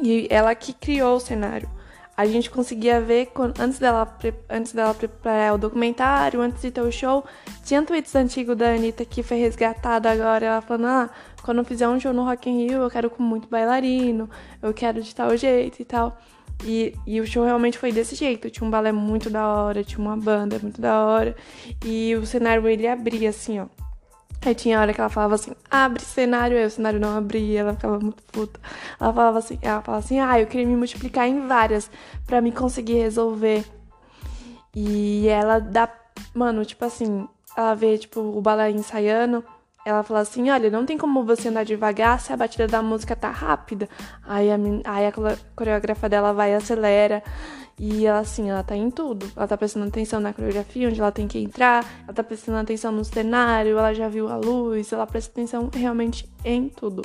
E 0.00 0.28
ela 0.30 0.54
que 0.54 0.74
criou 0.74 1.16
o 1.16 1.20
cenário. 1.20 1.70
A 2.14 2.26
gente 2.26 2.50
conseguia 2.50 3.00
ver 3.00 3.30
antes 3.58 3.78
dela, 3.78 4.18
antes 4.50 4.72
dela 4.72 4.92
preparar 4.92 5.54
o 5.54 5.58
documentário, 5.58 6.40
antes 6.40 6.60
de 6.60 6.70
ter 6.70 6.80
o 6.80 6.90
show, 6.90 7.24
tinha 7.64 7.80
tweets 7.82 8.14
antigos 8.14 8.56
da 8.56 8.74
Anitta 8.74 9.04
que 9.04 9.22
foi 9.22 9.38
resgatado 9.38 10.08
agora, 10.08 10.44
ela 10.44 10.60
falando, 10.60 10.86
ah, 10.86 11.10
quando 11.42 11.58
eu 11.58 11.64
fizer 11.64 11.88
um 11.88 11.98
show 11.98 12.12
no 12.12 12.24
Rock 12.24 12.48
in 12.48 12.66
Rio, 12.66 12.82
eu 12.82 12.90
quero 12.90 13.10
com 13.10 13.22
muito 13.22 13.48
bailarino, 13.48 14.28
eu 14.62 14.72
quero 14.74 15.02
de 15.02 15.14
tal 15.14 15.36
jeito 15.36 15.80
e 15.80 15.84
tal. 15.84 16.18
E, 16.64 16.94
e 17.06 17.20
o 17.20 17.26
show 17.26 17.44
realmente 17.44 17.78
foi 17.78 17.92
desse 17.92 18.14
jeito. 18.14 18.50
Tinha 18.50 18.66
um 18.66 18.70
balé 18.70 18.92
muito 18.92 19.30
da 19.30 19.46
hora, 19.46 19.84
tinha 19.84 20.00
uma 20.00 20.16
banda 20.16 20.58
muito 20.60 20.80
da 20.80 21.04
hora. 21.04 21.36
E 21.84 22.14
o 22.16 22.26
cenário 22.26 22.66
ele 22.68 22.86
abria 22.86 23.30
assim, 23.30 23.60
ó. 23.60 23.66
Aí 24.44 24.54
tinha 24.54 24.80
hora 24.80 24.94
que 24.94 25.00
ela 25.00 25.10
falava 25.10 25.34
assim, 25.34 25.52
abre 25.68 26.02
cenário, 26.02 26.56
aí 26.56 26.64
o 26.64 26.70
cenário 26.70 27.00
não 27.00 27.16
abria, 27.16 27.60
ela 27.60 27.74
ficava 27.74 27.98
muito 27.98 28.22
puta. 28.24 28.60
Ela 29.00 29.12
falava 29.12 29.38
assim, 29.38 29.58
ela 29.60 29.82
falava 29.82 30.04
assim, 30.04 30.20
ah, 30.20 30.40
eu 30.40 30.46
queria 30.46 30.66
me 30.66 30.76
multiplicar 30.76 31.26
em 31.26 31.46
várias 31.46 31.90
para 32.24 32.40
me 32.40 32.52
conseguir 32.52 32.94
resolver. 32.94 33.64
E 34.74 35.26
ela 35.28 35.58
dá, 35.58 35.92
mano, 36.34 36.64
tipo 36.64 36.84
assim, 36.84 37.26
ela 37.56 37.74
vê, 37.74 37.98
tipo, 37.98 38.20
o 38.20 38.40
balé 38.40 38.70
ensaiando, 38.70 39.44
ela 39.88 40.02
fala 40.02 40.20
assim, 40.20 40.50
olha, 40.50 40.70
não 40.70 40.84
tem 40.84 40.98
como 40.98 41.24
você 41.24 41.48
andar 41.48 41.64
devagar 41.64 42.20
se 42.20 42.30
a 42.30 42.36
batida 42.36 42.66
da 42.66 42.82
música 42.82 43.16
tá 43.16 43.30
rápida. 43.30 43.88
Aí 44.22 44.50
a, 44.50 44.56
aí 44.84 45.06
a 45.06 45.12
coreógrafa 45.56 46.08
dela 46.08 46.32
vai 46.32 46.52
e 46.52 46.54
acelera. 46.54 47.22
E 47.78 48.04
ela, 48.04 48.18
assim, 48.18 48.50
ela 48.50 48.62
tá 48.62 48.76
em 48.76 48.90
tudo. 48.90 49.30
Ela 49.34 49.48
tá 49.48 49.56
prestando 49.56 49.86
atenção 49.86 50.20
na 50.20 50.34
coreografia, 50.34 50.88
onde 50.88 51.00
ela 51.00 51.10
tem 51.10 51.26
que 51.26 51.38
entrar, 51.38 51.86
ela 52.04 52.12
tá 52.12 52.22
prestando 52.22 52.58
atenção 52.58 52.92
no 52.92 53.04
cenário, 53.04 53.78
ela 53.78 53.94
já 53.94 54.08
viu 54.08 54.28
a 54.28 54.36
luz, 54.36 54.92
ela 54.92 55.06
presta 55.06 55.30
atenção 55.30 55.70
realmente 55.72 56.28
em 56.44 56.68
tudo. 56.68 57.02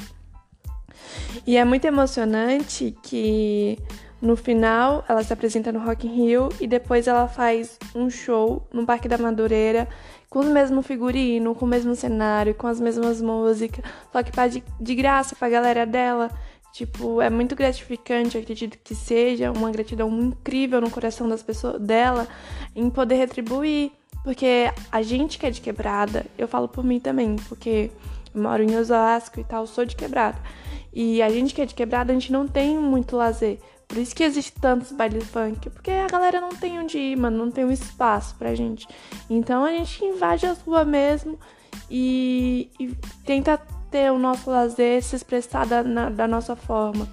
E 1.47 1.55
é 1.55 1.63
muito 1.63 1.85
emocionante 1.85 2.95
que 3.01 3.77
no 4.21 4.35
final 4.35 5.05
ela 5.07 5.23
se 5.23 5.31
apresenta 5.31 5.71
no 5.71 5.79
Rock 5.79 6.07
in 6.07 6.15
Rio 6.15 6.49
e 6.59 6.67
depois 6.67 7.07
ela 7.07 7.27
faz 7.27 7.77
um 7.93 8.09
show 8.09 8.67
no 8.73 8.85
Parque 8.85 9.07
da 9.07 9.17
Madureira 9.17 9.87
com 10.33 10.39
o 10.39 10.45
mesmo 10.45 10.81
figurino, 10.81 11.53
com 11.53 11.63
o 11.63 11.67
mesmo 11.67 11.95
cenário, 11.95 12.55
com 12.55 12.65
as 12.65 12.79
mesmas 12.81 13.21
músicas, 13.21 13.85
só 14.11 14.23
que 14.23 14.31
de, 14.49 14.63
de 14.81 14.95
graça 14.95 15.35
pra 15.35 15.47
galera 15.47 15.85
dela. 15.85 16.31
Tipo, 16.73 17.21
é 17.21 17.29
muito 17.29 17.55
gratificante, 17.55 18.35
acredito 18.35 18.79
que 18.83 18.95
seja 18.95 19.51
uma 19.51 19.69
gratidão 19.69 20.09
incrível 20.09 20.81
no 20.81 20.89
coração 20.89 21.29
das 21.29 21.43
pessoas 21.43 21.79
dela 21.79 22.27
em 22.75 22.89
poder 22.89 23.17
retribuir. 23.17 23.91
Porque 24.23 24.71
a 24.91 25.03
gente 25.03 25.37
que 25.37 25.45
é 25.45 25.51
de 25.51 25.61
quebrada, 25.61 26.25
eu 26.35 26.47
falo 26.47 26.67
por 26.67 26.83
mim 26.83 26.99
também, 26.99 27.35
porque 27.47 27.91
eu 28.33 28.41
moro 28.41 28.63
em 28.63 28.75
Osasco 28.75 29.39
e 29.39 29.43
tal, 29.43 29.67
sou 29.67 29.85
de 29.85 29.95
quebrada. 29.95 30.39
E 30.91 31.21
a 31.21 31.29
gente 31.29 31.53
que 31.53 31.61
é 31.61 31.65
de 31.67 31.75
quebrada, 31.75 32.11
a 32.11 32.15
gente 32.15 32.31
não 32.31 32.47
tem 32.47 32.75
muito 32.75 33.15
lazer. 33.15 33.59
Por 33.93 34.01
isso 34.01 34.15
que 34.15 34.23
existe 34.23 34.51
tantos 34.53 34.91
bailes 34.91 35.23
funk, 35.25 35.69
porque 35.69 35.91
a 35.91 36.07
galera 36.07 36.41
não 36.41 36.49
tem 36.49 36.79
onde 36.79 36.97
ir, 36.97 37.15
mano, 37.15 37.37
não 37.37 37.51
tem 37.51 37.63
um 37.63 37.69
espaço 37.69 38.33
pra 38.39 38.55
gente. 38.55 38.87
Então 39.29 39.63
a 39.63 39.69
gente 39.69 40.03
invade 40.03 40.47
as 40.47 40.59
ruas 40.63 40.87
mesmo 40.87 41.37
e, 41.91 42.71
e 42.79 42.87
tenta 43.23 43.55
ter 43.91 44.11
o 44.11 44.17
nosso 44.17 44.49
lazer, 44.49 45.03
se 45.03 45.15
expressar 45.15 45.67
da, 45.67 45.83
na, 45.83 46.09
da 46.09 46.27
nossa 46.27 46.55
forma. 46.55 47.07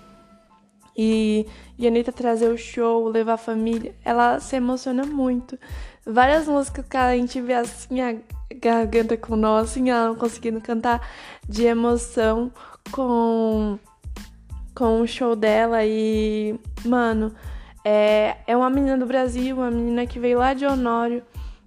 E, 0.97 1.47
e 1.79 1.85
a 1.85 1.91
Anitta 1.91 2.13
trazer 2.13 2.49
o 2.49 2.57
show, 2.57 3.09
levar 3.09 3.35
a 3.35 3.37
família, 3.37 3.95
ela 4.03 4.41
se 4.41 4.57
emociona 4.57 5.05
muito. 5.05 5.59
Várias 6.07 6.49
músicas 6.49 6.87
que 6.89 6.97
a 6.97 7.15
gente 7.15 7.43
vê 7.43 7.53
assim, 7.57 8.01
a 8.01 8.17
garganta 8.57 9.19
com 9.19 9.37
nó, 9.37 9.59
assim, 9.59 9.91
ela 9.91 10.09
não 10.09 10.15
conseguindo 10.15 10.63
cantar 10.63 11.07
de 11.47 11.67
emoção 11.67 12.51
com, 12.91 13.79
com 14.81 15.03
o 15.03 15.07
show 15.07 15.37
dela. 15.37 15.85
E, 15.85 16.59
mano, 16.87 17.35
é, 17.85 18.39
é 18.47 18.57
uma 18.57 18.71
menina 18.71 18.97
do 18.97 19.05
Brasil, 19.05 19.55
uma 19.57 19.71
menina 19.71 20.07
que 20.07 20.19
veio 20.19 20.39
lá 20.39 20.55
de 20.55 20.65
Honório 20.65 21.23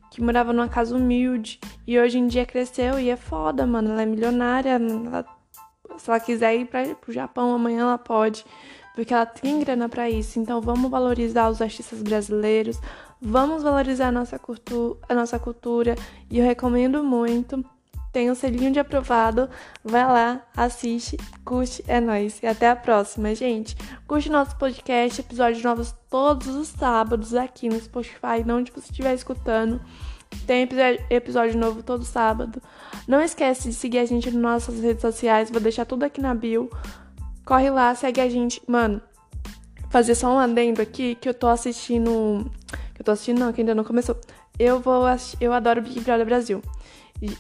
que 0.10 0.22
morava 0.22 0.54
numa 0.54 0.68
casa 0.68 0.96
humilde 0.96 1.60
e 1.88 2.00
hoje 2.00 2.20
em 2.20 2.28
dia 2.28 2.46
cresceu 2.46 3.00
e 3.00 3.10
é 3.10 3.16
foda, 3.16 3.66
mano. 3.66 3.92
Ela 3.92 4.04
é 4.04 4.06
milionária. 4.06 4.70
Ela, 4.72 5.26
se 5.98 6.10
ela 6.10 6.20
quiser 6.20 6.56
ir 6.56 6.66
pra, 6.66 6.86
pro 6.96 7.12
Japão 7.12 7.54
amanhã, 7.54 7.82
ela 7.82 7.98
pode. 7.98 8.46
Porque 8.94 9.12
ela 9.12 9.26
tem 9.26 9.60
grana 9.60 9.90
para 9.90 10.08
isso. 10.10 10.40
Então 10.40 10.62
vamos 10.62 10.90
valorizar 10.90 11.50
os 11.50 11.62
artistas 11.64 12.02
brasileiros. 12.04 12.80
Vamos 13.20 13.64
valorizar 13.64 14.10
a 14.10 14.12
nossa, 14.12 14.38
cultu 14.38 14.98
a 15.10 15.16
nossa 15.16 15.40
cultura. 15.40 15.96
E 16.30 16.38
eu 16.38 16.46
recomendo 16.46 17.04
muito. 17.04 17.66
Tem 18.14 18.30
o 18.30 18.34
um 18.34 18.36
selinho 18.36 18.72
de 18.72 18.80
aprovado. 18.80 19.50
Vai 19.84 20.06
lá, 20.06 20.44
assiste, 20.56 21.18
curte, 21.44 21.84
é 21.88 22.00
nóis. 22.00 22.40
E 22.44 22.46
até 22.46 22.70
a 22.70 22.76
próxima, 22.76 23.34
gente. 23.34 23.76
Curte 24.08 24.30
nosso 24.30 24.56
podcast, 24.56 25.20
episódios 25.20 25.64
novos 25.64 25.96
todos 26.12 26.48
os 26.48 26.68
sábados 26.68 27.34
aqui 27.34 27.68
no 27.68 27.82
Spotify, 27.82 28.46
onde 28.48 28.72
você 28.72 28.92
estiver 28.92 29.16
escutando. 29.16 29.82
Tem 30.46 30.68
episódio 31.10 31.58
novo 31.58 31.82
todo 31.82 32.06
sábado. 32.06 32.62
Não 33.08 33.20
esquece 33.20 33.70
de 33.70 33.74
seguir 33.74 33.98
a 33.98 34.06
gente 34.06 34.30
nas 34.30 34.42
nossas 34.42 34.80
redes 34.80 35.02
sociais, 35.02 35.50
vou 35.50 35.60
deixar 35.60 35.86
tudo 35.86 36.04
aqui 36.04 36.22
na 36.22 36.36
bio. 36.36 36.70
Corre 37.44 37.72
lá, 37.72 37.96
segue 37.96 38.22
a 38.22 38.30
gente. 38.30 38.62
Mano, 38.68 39.02
fazer 39.90 40.14
só 40.14 40.32
um 40.32 40.38
adendo 40.38 40.84
aqui 40.84 41.16
que 41.16 41.28
eu 41.28 41.34
tô 41.34 41.48
assistindo. 41.48 42.46
Que 42.94 43.02
eu 43.02 43.06
tô 43.06 43.12
assistindo, 43.12 43.40
não, 43.40 43.52
que 43.52 43.62
ainda 43.62 43.74
não 43.74 43.84
começou. 43.84 44.16
Eu 44.60 44.80
vou 44.80 45.04
Eu 45.42 45.52
adoro 45.52 45.82
Big 45.82 46.00
Brother 46.02 46.26
Brasil. 46.26 46.62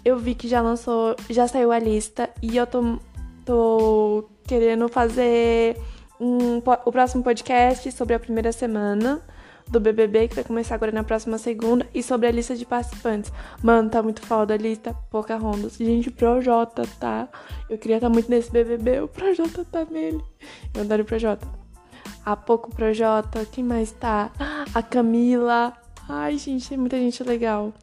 Eu 0.04 0.18
vi 0.18 0.36
que 0.36 0.48
já 0.48 0.62
lançou. 0.62 1.16
Já 1.30 1.48
saiu 1.48 1.72
a 1.72 1.80
lista 1.80 2.30
e 2.42 2.58
eu 2.58 2.66
tô, 2.66 3.00
tô 3.46 4.30
querendo 4.46 4.88
fazer 4.88 5.78
um, 6.20 6.58
o 6.58 6.92
próximo 6.92 7.24
podcast 7.24 7.92
sobre 7.92 8.16
a 8.16 8.20
primeira 8.20 8.52
semana 8.52 9.22
do 9.68 9.80
BBB, 9.80 10.28
que 10.28 10.36
vai 10.36 10.44
começar 10.44 10.76
agora 10.76 10.92
na 10.92 11.04
próxima 11.04 11.38
segunda, 11.38 11.88
e 11.94 12.04
sobre 12.04 12.28
a 12.28 12.32
lista 12.32 12.54
de 12.56 12.66
participantes. 12.66 13.32
Mano, 13.64 13.90
tá 13.90 14.04
muito 14.04 14.22
foda 14.22 14.54
a 14.54 14.58
lista, 14.58 14.94
pouca 15.10 15.38
ronda. 15.38 15.70
Gente, 15.70 16.12
Projota, 16.12 16.84
tá? 17.00 17.30
Eu 17.70 17.78
queria 17.78 17.96
estar 17.96 18.10
tá 18.10 18.14
muito 18.14 18.30
nesse 18.30 18.52
BBB, 18.52 19.02
o 19.02 19.08
Projota 19.08 19.66
tá 19.66 19.86
nele. 19.90 20.22
Eu 20.74 20.82
adoro 20.82 21.04
o 21.04 21.06
Projota. 21.06 21.48
A 22.26 22.36
pouco 22.36 22.76
Projota, 22.76 23.46
quem 23.46 23.64
mais 23.64 23.92
tá? 23.92 24.32
A 24.74 24.82
Camila, 24.82 25.74
Ai, 26.08 26.38
gente, 26.38 26.68
tem 26.68 26.78
muita 26.78 26.98
gente 26.98 27.24
legal. 27.24 27.74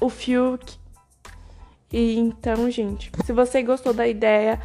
O 0.00 0.10
Fiuk. 0.10 0.78
E 1.92 2.18
então, 2.18 2.70
gente, 2.70 3.10
se 3.24 3.32
você 3.32 3.62
gostou 3.62 3.92
da 3.92 4.06
ideia, 4.06 4.60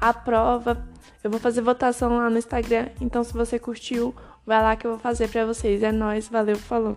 aprova. 0.00 0.86
Eu 1.24 1.30
vou 1.30 1.40
fazer 1.40 1.60
votação 1.60 2.16
lá 2.16 2.30
no 2.30 2.38
Instagram. 2.38 2.88
Então, 3.00 3.24
se 3.24 3.32
você 3.32 3.58
curtiu, 3.58 4.14
vai 4.44 4.62
lá 4.62 4.76
que 4.76 4.86
eu 4.86 4.92
vou 4.92 5.00
fazer 5.00 5.28
pra 5.28 5.44
vocês. 5.44 5.82
É 5.82 5.90
nóis, 5.90 6.28
valeu, 6.28 6.56
falou. 6.56 6.96